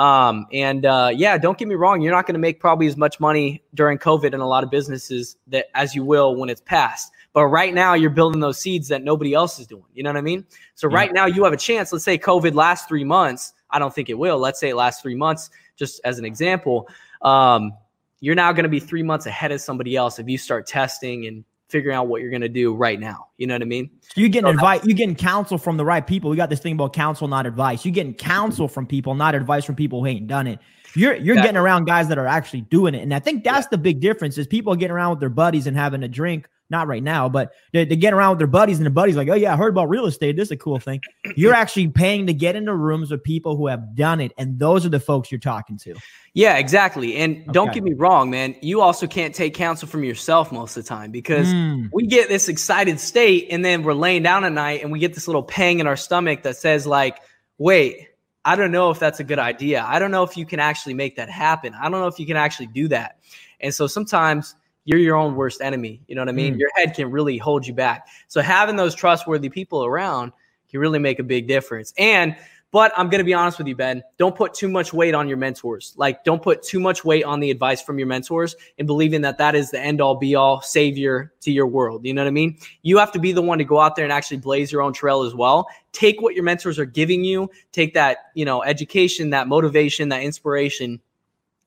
[0.00, 2.96] Um, and uh, yeah, don't get me wrong, you're not going to make probably as
[2.96, 6.62] much money during COVID in a lot of businesses that as you will when it's
[6.62, 7.12] past.
[7.34, 9.84] But right now, you're building those seeds that nobody else is doing.
[9.92, 10.46] You know what I mean?
[10.74, 10.96] So yeah.
[10.96, 11.92] right now, you have a chance.
[11.92, 13.52] Let's say COVID lasts three months.
[13.68, 14.38] I don't think it will.
[14.38, 16.88] Let's say it lasts three months, just as an example.
[17.20, 17.72] Um,
[18.20, 21.26] you're now going to be three months ahead of somebody else if you start testing
[21.26, 23.28] and figuring out what you're going to do right now.
[23.38, 23.90] You know what I mean?
[24.02, 26.30] So you're getting so advice, you're getting counsel from the right people.
[26.30, 27.84] We got this thing about counsel, not advice.
[27.84, 30.58] You're getting counsel from people, not advice from people who ain't done it.
[30.94, 33.02] You're you're getting around guys that are actually doing it.
[33.02, 33.70] And I think that's yeah.
[33.70, 36.86] the big difference is people getting around with their buddies and having a drink not
[36.86, 39.34] right now, but they, they get around with their buddies and the buddies like, oh
[39.34, 40.36] yeah, I heard about real estate.
[40.36, 41.00] This is a cool thing.
[41.36, 44.86] You're actually paying to get into rooms with people who have done it, and those
[44.86, 45.94] are the folks you're talking to.
[46.32, 47.16] Yeah, exactly.
[47.16, 47.52] And okay.
[47.52, 48.54] don't get me wrong, man.
[48.62, 51.88] You also can't take counsel from yourself most of the time because mm.
[51.92, 55.14] we get this excited state, and then we're laying down at night, and we get
[55.14, 57.18] this little pang in our stomach that says like,
[57.58, 58.06] wait.
[58.42, 59.84] I don't know if that's a good idea.
[59.86, 61.74] I don't know if you can actually make that happen.
[61.74, 63.18] I don't know if you can actually do that.
[63.60, 64.54] And so sometimes
[64.90, 66.02] you're your own worst enemy.
[66.08, 66.56] You know what I mean?
[66.56, 66.58] Mm.
[66.58, 68.08] Your head can really hold you back.
[68.26, 70.32] So having those trustworthy people around
[70.68, 71.94] can really make a big difference.
[71.96, 72.34] And
[72.72, 74.02] but I'm going to be honest with you, Ben.
[74.16, 75.94] Don't put too much weight on your mentors.
[75.96, 79.38] Like, don't put too much weight on the advice from your mentors and believing that
[79.38, 82.04] that is the end all be all savior to your world.
[82.04, 82.58] You know what I mean?
[82.82, 84.92] You have to be the one to go out there and actually blaze your own
[84.92, 85.68] trail as well.
[85.92, 90.22] Take what your mentors are giving you, take that, you know, education, that motivation, that
[90.22, 91.00] inspiration,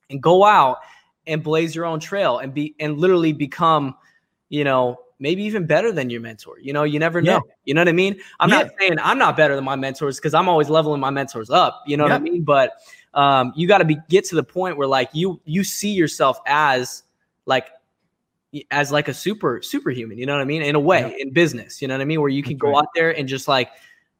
[0.09, 0.77] and go out
[1.27, 3.95] and blaze your own trail and be and literally become,
[4.49, 6.59] you know, maybe even better than your mentor.
[6.59, 7.41] You know, you never know.
[7.45, 7.53] Yeah.
[7.65, 8.19] You know what I mean?
[8.39, 8.63] I'm yeah.
[8.63, 11.81] not saying I'm not better than my mentors because I'm always leveling my mentors up.
[11.87, 12.13] You know yeah.
[12.13, 12.43] what I mean?
[12.43, 12.73] But
[13.13, 16.39] um, you got to be get to the point where like you you see yourself
[16.45, 17.03] as
[17.45, 17.69] like
[18.69, 20.17] as like a super superhuman.
[20.17, 20.61] You know what I mean?
[20.61, 21.81] In a way, in business.
[21.81, 22.21] You know what I mean?
[22.21, 22.79] Where you can That's go right.
[22.79, 23.69] out there and just like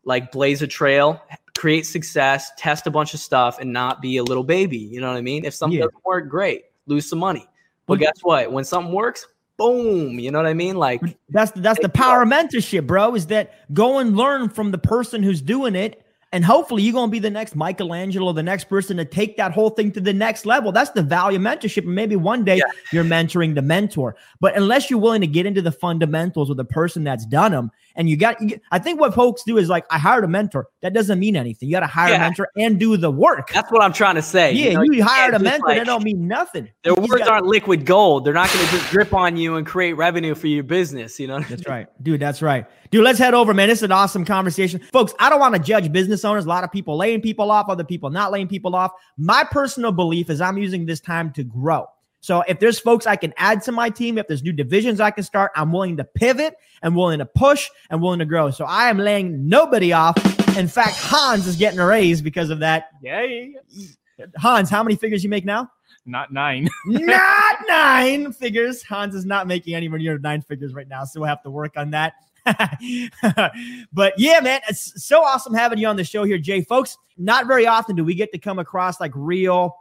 [0.06, 1.22] like blaze a trail,
[1.58, 4.78] create success, test a bunch of stuff, and not be a little baby.
[4.78, 5.43] You know what I mean?
[5.43, 7.47] If something doesn't work, great lose some money.
[7.86, 8.51] But guess what?
[8.51, 9.27] When something works,
[9.57, 10.19] boom.
[10.19, 10.75] You know what I mean?
[10.75, 13.15] Like that's that's the power of mentorship, bro.
[13.15, 16.03] Is that go and learn from the person who's doing it
[16.34, 19.51] and hopefully you're going to be the next Michelangelo, the next person to take that
[19.51, 20.71] whole thing to the next level.
[20.71, 21.84] That's the value of mentorship.
[21.84, 22.63] And maybe one day yeah.
[22.91, 24.15] you're mentoring the mentor.
[24.39, 27.71] But unless you're willing to get into the fundamentals with the person that's done them,
[27.95, 28.37] and you got,
[28.71, 30.67] I think what folks do is like, I hired a mentor.
[30.81, 31.69] That doesn't mean anything.
[31.69, 32.17] You got to hire yeah.
[32.17, 33.51] a mentor and do the work.
[33.51, 34.53] That's what I'm trying to say.
[34.53, 35.67] Yeah, you, know, you, you hired a mentor.
[35.67, 36.69] Like, that don't mean nothing.
[36.83, 38.25] Their words got aren't liquid gold.
[38.25, 41.19] They're not going to just drip on you and create revenue for your business.
[41.19, 41.39] You know?
[41.41, 41.87] That's right.
[42.03, 42.65] Dude, that's right.
[42.91, 43.69] Dude, let's head over, man.
[43.69, 44.79] This is an awesome conversation.
[44.91, 46.45] Folks, I don't want to judge business owners.
[46.45, 48.91] A lot of people laying people off, other people not laying people off.
[49.17, 51.87] My personal belief is I'm using this time to grow.
[52.24, 55.11] So if there's folks I can add to my team, if there's new divisions I
[55.11, 58.49] can start, I'm willing to pivot and willing to push and willing to grow.
[58.49, 60.15] So I am laying nobody off.
[60.57, 62.91] In fact, Hans is getting a raise because of that.
[63.01, 63.57] Yay.
[64.38, 65.69] Hans, how many figures you make now?
[66.05, 66.69] Not nine.
[66.86, 68.84] not nine figures.
[68.84, 71.03] Hans is not making anywhere near nine figures right now.
[71.03, 72.13] So we'll have to work on that.
[73.91, 76.61] but yeah, man, it's so awesome having you on the show here, Jay.
[76.61, 79.76] Folks, not very often do we get to come across like real.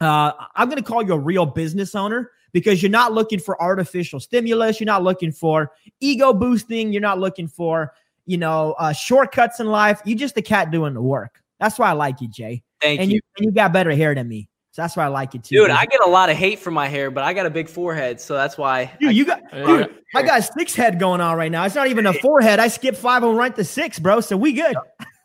[0.00, 3.60] Uh, I'm going to call you a real business owner because you're not looking for
[3.60, 4.80] artificial stimulus.
[4.80, 6.92] You're not looking for ego boosting.
[6.92, 7.92] You're not looking for,
[8.26, 10.00] you know, uh, shortcuts in life.
[10.04, 11.42] You're just a cat doing the work.
[11.58, 12.62] That's why I like you, Jay.
[12.80, 13.16] Thank and you.
[13.16, 13.20] you.
[13.36, 14.48] And you got better hair than me.
[14.78, 15.56] So that's why I like you too.
[15.56, 17.68] Dude, I get a lot of hate for my hair, but I got a big
[17.68, 18.92] forehead, so that's why.
[19.00, 21.64] Dude, I, you got dude, I got a six head going on right now.
[21.64, 22.60] It's not even a forehead.
[22.60, 24.20] I skipped five and right to six, bro.
[24.20, 24.76] So we good.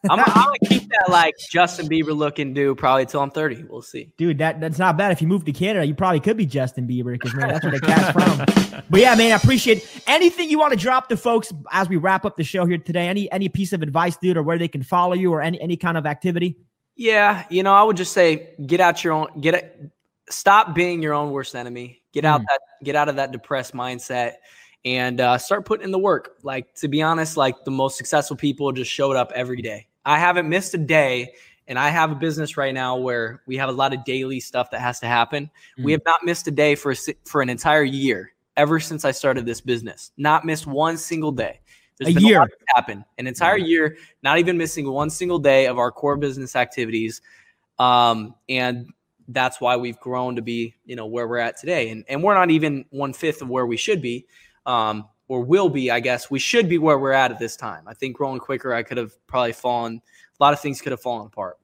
[0.09, 3.65] I'm, I'm, gonna keep that like Justin Bieber looking dude probably till I'm 30.
[3.69, 4.11] We'll see.
[4.17, 5.11] Dude, that that's not bad.
[5.11, 7.71] If you move to Canada, you probably could be Justin Bieber because man, that's where
[7.71, 8.83] the cat's from.
[8.89, 12.25] But yeah, man, I appreciate anything you want to drop to folks as we wrap
[12.25, 13.07] up the show here today.
[13.07, 15.77] Any any piece of advice, dude, or where they can follow you or any any
[15.77, 16.57] kind of activity.
[16.95, 19.91] Yeah, you know, I would just say get out your own get it
[20.29, 22.01] stop being your own worst enemy.
[22.13, 22.45] Get out mm.
[22.49, 24.33] that get out of that depressed mindset
[24.85, 26.37] and uh, start putting in the work.
[26.43, 29.87] Like to be honest, like the most successful people just showed up every day.
[30.05, 31.33] I haven't missed a day,
[31.67, 34.71] and I have a business right now where we have a lot of daily stuff
[34.71, 35.49] that has to happen.
[35.77, 35.85] Mm.
[35.85, 36.95] We have not missed a day for a,
[37.25, 40.11] for an entire year ever since I started this business.
[40.17, 41.59] Not missed one single day.
[41.97, 45.77] There's a year a happen an entire year, not even missing one single day of
[45.77, 47.21] our core business activities.
[47.79, 48.91] Um, and
[49.27, 51.89] that's why we've grown to be, you know, where we're at today.
[51.89, 54.25] And, and we're not even one fifth of where we should be.
[54.65, 57.83] Um, or will be, I guess, we should be where we're at at this time.
[57.87, 60.01] I think growing quicker, I could have probably fallen,
[60.39, 61.57] a lot of things could have fallen apart.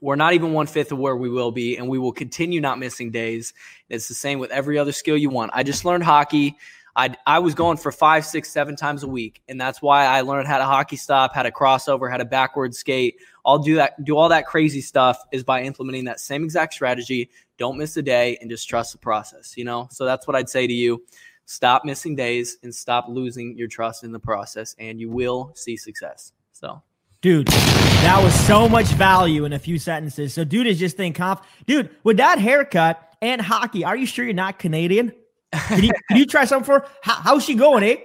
[0.00, 2.78] We're not even one fifth of where we will be, and we will continue not
[2.78, 3.52] missing days.
[3.88, 5.50] It's the same with every other skill you want.
[5.54, 6.56] I just learned hockey.
[6.96, 10.22] I, I was going for five, six, seven times a week, and that's why I
[10.22, 13.16] learned how to hockey stop, how to crossover, how to backward skate.
[13.44, 17.30] I'll do that, do all that crazy stuff is by implementing that same exact strategy.
[17.58, 19.56] Don't miss a day and just trust the process.
[19.56, 21.04] You know, so that's what I'd say to you.
[21.50, 25.76] Stop missing days and stop losing your trust in the process, and you will see
[25.76, 26.32] success.
[26.52, 26.80] So,
[27.22, 30.32] dude, that was so much value in a few sentences.
[30.32, 31.40] So, dude is just think conf.
[31.66, 35.12] Dude, with that haircut and hockey, are you sure you're not Canadian?
[35.52, 36.86] Can you, can you try something for?
[37.02, 37.96] How, how's she going, eh?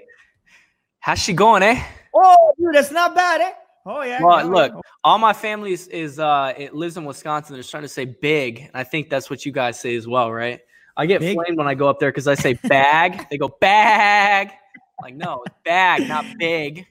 [0.97, 1.83] How's she going, eh?
[2.15, 3.51] Oh, dude, that's not bad, eh?
[3.85, 4.23] Oh yeah.
[4.23, 4.73] Well, look,
[5.03, 7.53] all my family is, is uh it lives in Wisconsin.
[7.53, 10.31] They're trying to say big, and I think that's what you guys say as well,
[10.31, 10.61] right?
[10.97, 11.35] I get big?
[11.35, 13.27] flamed when I go up there because I say bag.
[13.31, 14.51] they go bag.
[15.01, 16.85] like, no, it's bag, not big.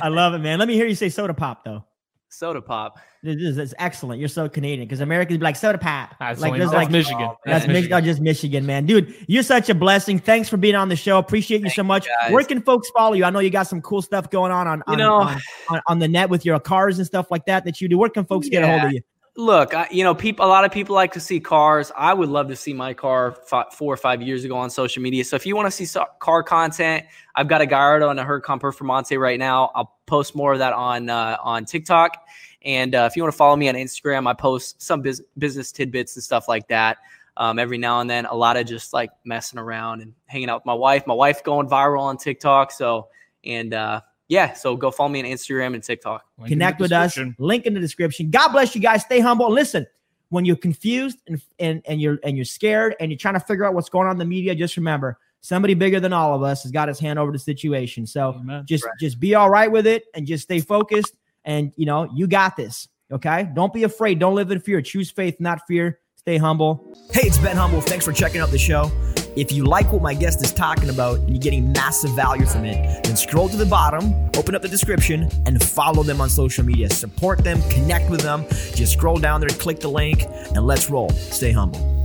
[0.00, 0.58] I love it, man.
[0.58, 1.84] Let me hear you say soda pop though.
[2.28, 2.98] Soda pop.
[3.22, 4.18] This is it's excellent.
[4.18, 6.16] You're so Canadian because Americans be like soda pop.
[6.18, 7.22] That's like that's like Michigan.
[7.22, 7.96] Oh, that's, that's Michigan.
[7.96, 8.86] Mich- oh, just Michigan, man.
[8.86, 10.18] Dude, you're such a blessing.
[10.18, 11.18] Thanks for being on the show.
[11.18, 12.06] Appreciate you Thank so much.
[12.06, 13.24] You Where can folks follow you?
[13.24, 15.40] I know you got some cool stuff going on on, on, you know, on,
[15.70, 17.98] on, on, the net with your cars and stuff like that that you do.
[17.98, 18.60] Where can folks yeah.
[18.60, 19.00] get a hold of you?
[19.36, 20.44] Look, I, you know, people.
[20.44, 21.90] A lot of people like to see cars.
[21.96, 25.02] I would love to see my car five, four or five years ago on social
[25.02, 25.24] media.
[25.24, 27.04] So if you want to see so, car content,
[27.34, 29.72] I've got a Gallardo and a Huracan Performante right now.
[29.74, 32.16] I'll post more of that on uh, on TikTok.
[32.62, 35.72] And uh, if you want to follow me on Instagram, I post some biz- business
[35.72, 36.98] tidbits and stuff like that.
[37.36, 40.60] Um, every now and then, a lot of just like messing around and hanging out
[40.60, 41.08] with my wife.
[41.08, 42.70] My wife going viral on TikTok.
[42.70, 43.08] So,
[43.44, 44.00] and uh,
[44.34, 46.24] yeah, so go follow me on Instagram and TikTok.
[46.38, 47.16] Link Connect with us.
[47.38, 48.30] Link in the description.
[48.30, 49.02] God bless you guys.
[49.02, 49.48] Stay humble.
[49.48, 49.86] Listen,
[50.30, 53.64] when you're confused and, and, and you're and you're scared and you're trying to figure
[53.64, 56.64] out what's going on in the media, just remember somebody bigger than all of us
[56.64, 58.06] has got his hand over the situation.
[58.06, 58.64] So Amen.
[58.66, 58.92] just right.
[58.98, 61.14] just be all right with it and just stay focused.
[61.44, 62.88] And you know, you got this.
[63.12, 63.48] Okay.
[63.54, 64.18] Don't be afraid.
[64.18, 64.82] Don't live in fear.
[64.82, 66.00] Choose faith, not fear.
[66.16, 66.92] Stay humble.
[67.12, 67.82] Hey, it's Ben Humble.
[67.82, 68.90] Thanks for checking out the show.
[69.36, 72.64] If you like what my guest is talking about and you're getting massive value from
[72.64, 76.64] it, then scroll to the bottom, open up the description, and follow them on social
[76.64, 76.88] media.
[76.88, 78.46] Support them, connect with them.
[78.74, 80.24] Just scroll down there, click the link,
[80.54, 81.10] and let's roll.
[81.10, 82.03] Stay humble.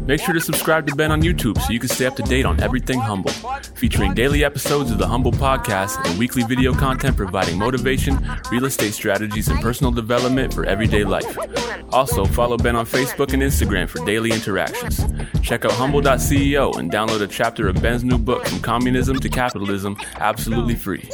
[0.00, 2.44] Make sure to subscribe to Ben on YouTube so you can stay up to date
[2.44, 3.30] on everything Humble,
[3.74, 8.18] featuring daily episodes of the Humble Podcast and weekly video content providing motivation,
[8.50, 11.36] real estate strategies, and personal development for everyday life.
[11.92, 15.04] Also, follow Ben on Facebook and Instagram for daily interactions.
[15.42, 19.96] Check out humble.ceo and download a chapter of Ben's new book, From Communism to Capitalism,
[20.16, 21.08] absolutely free.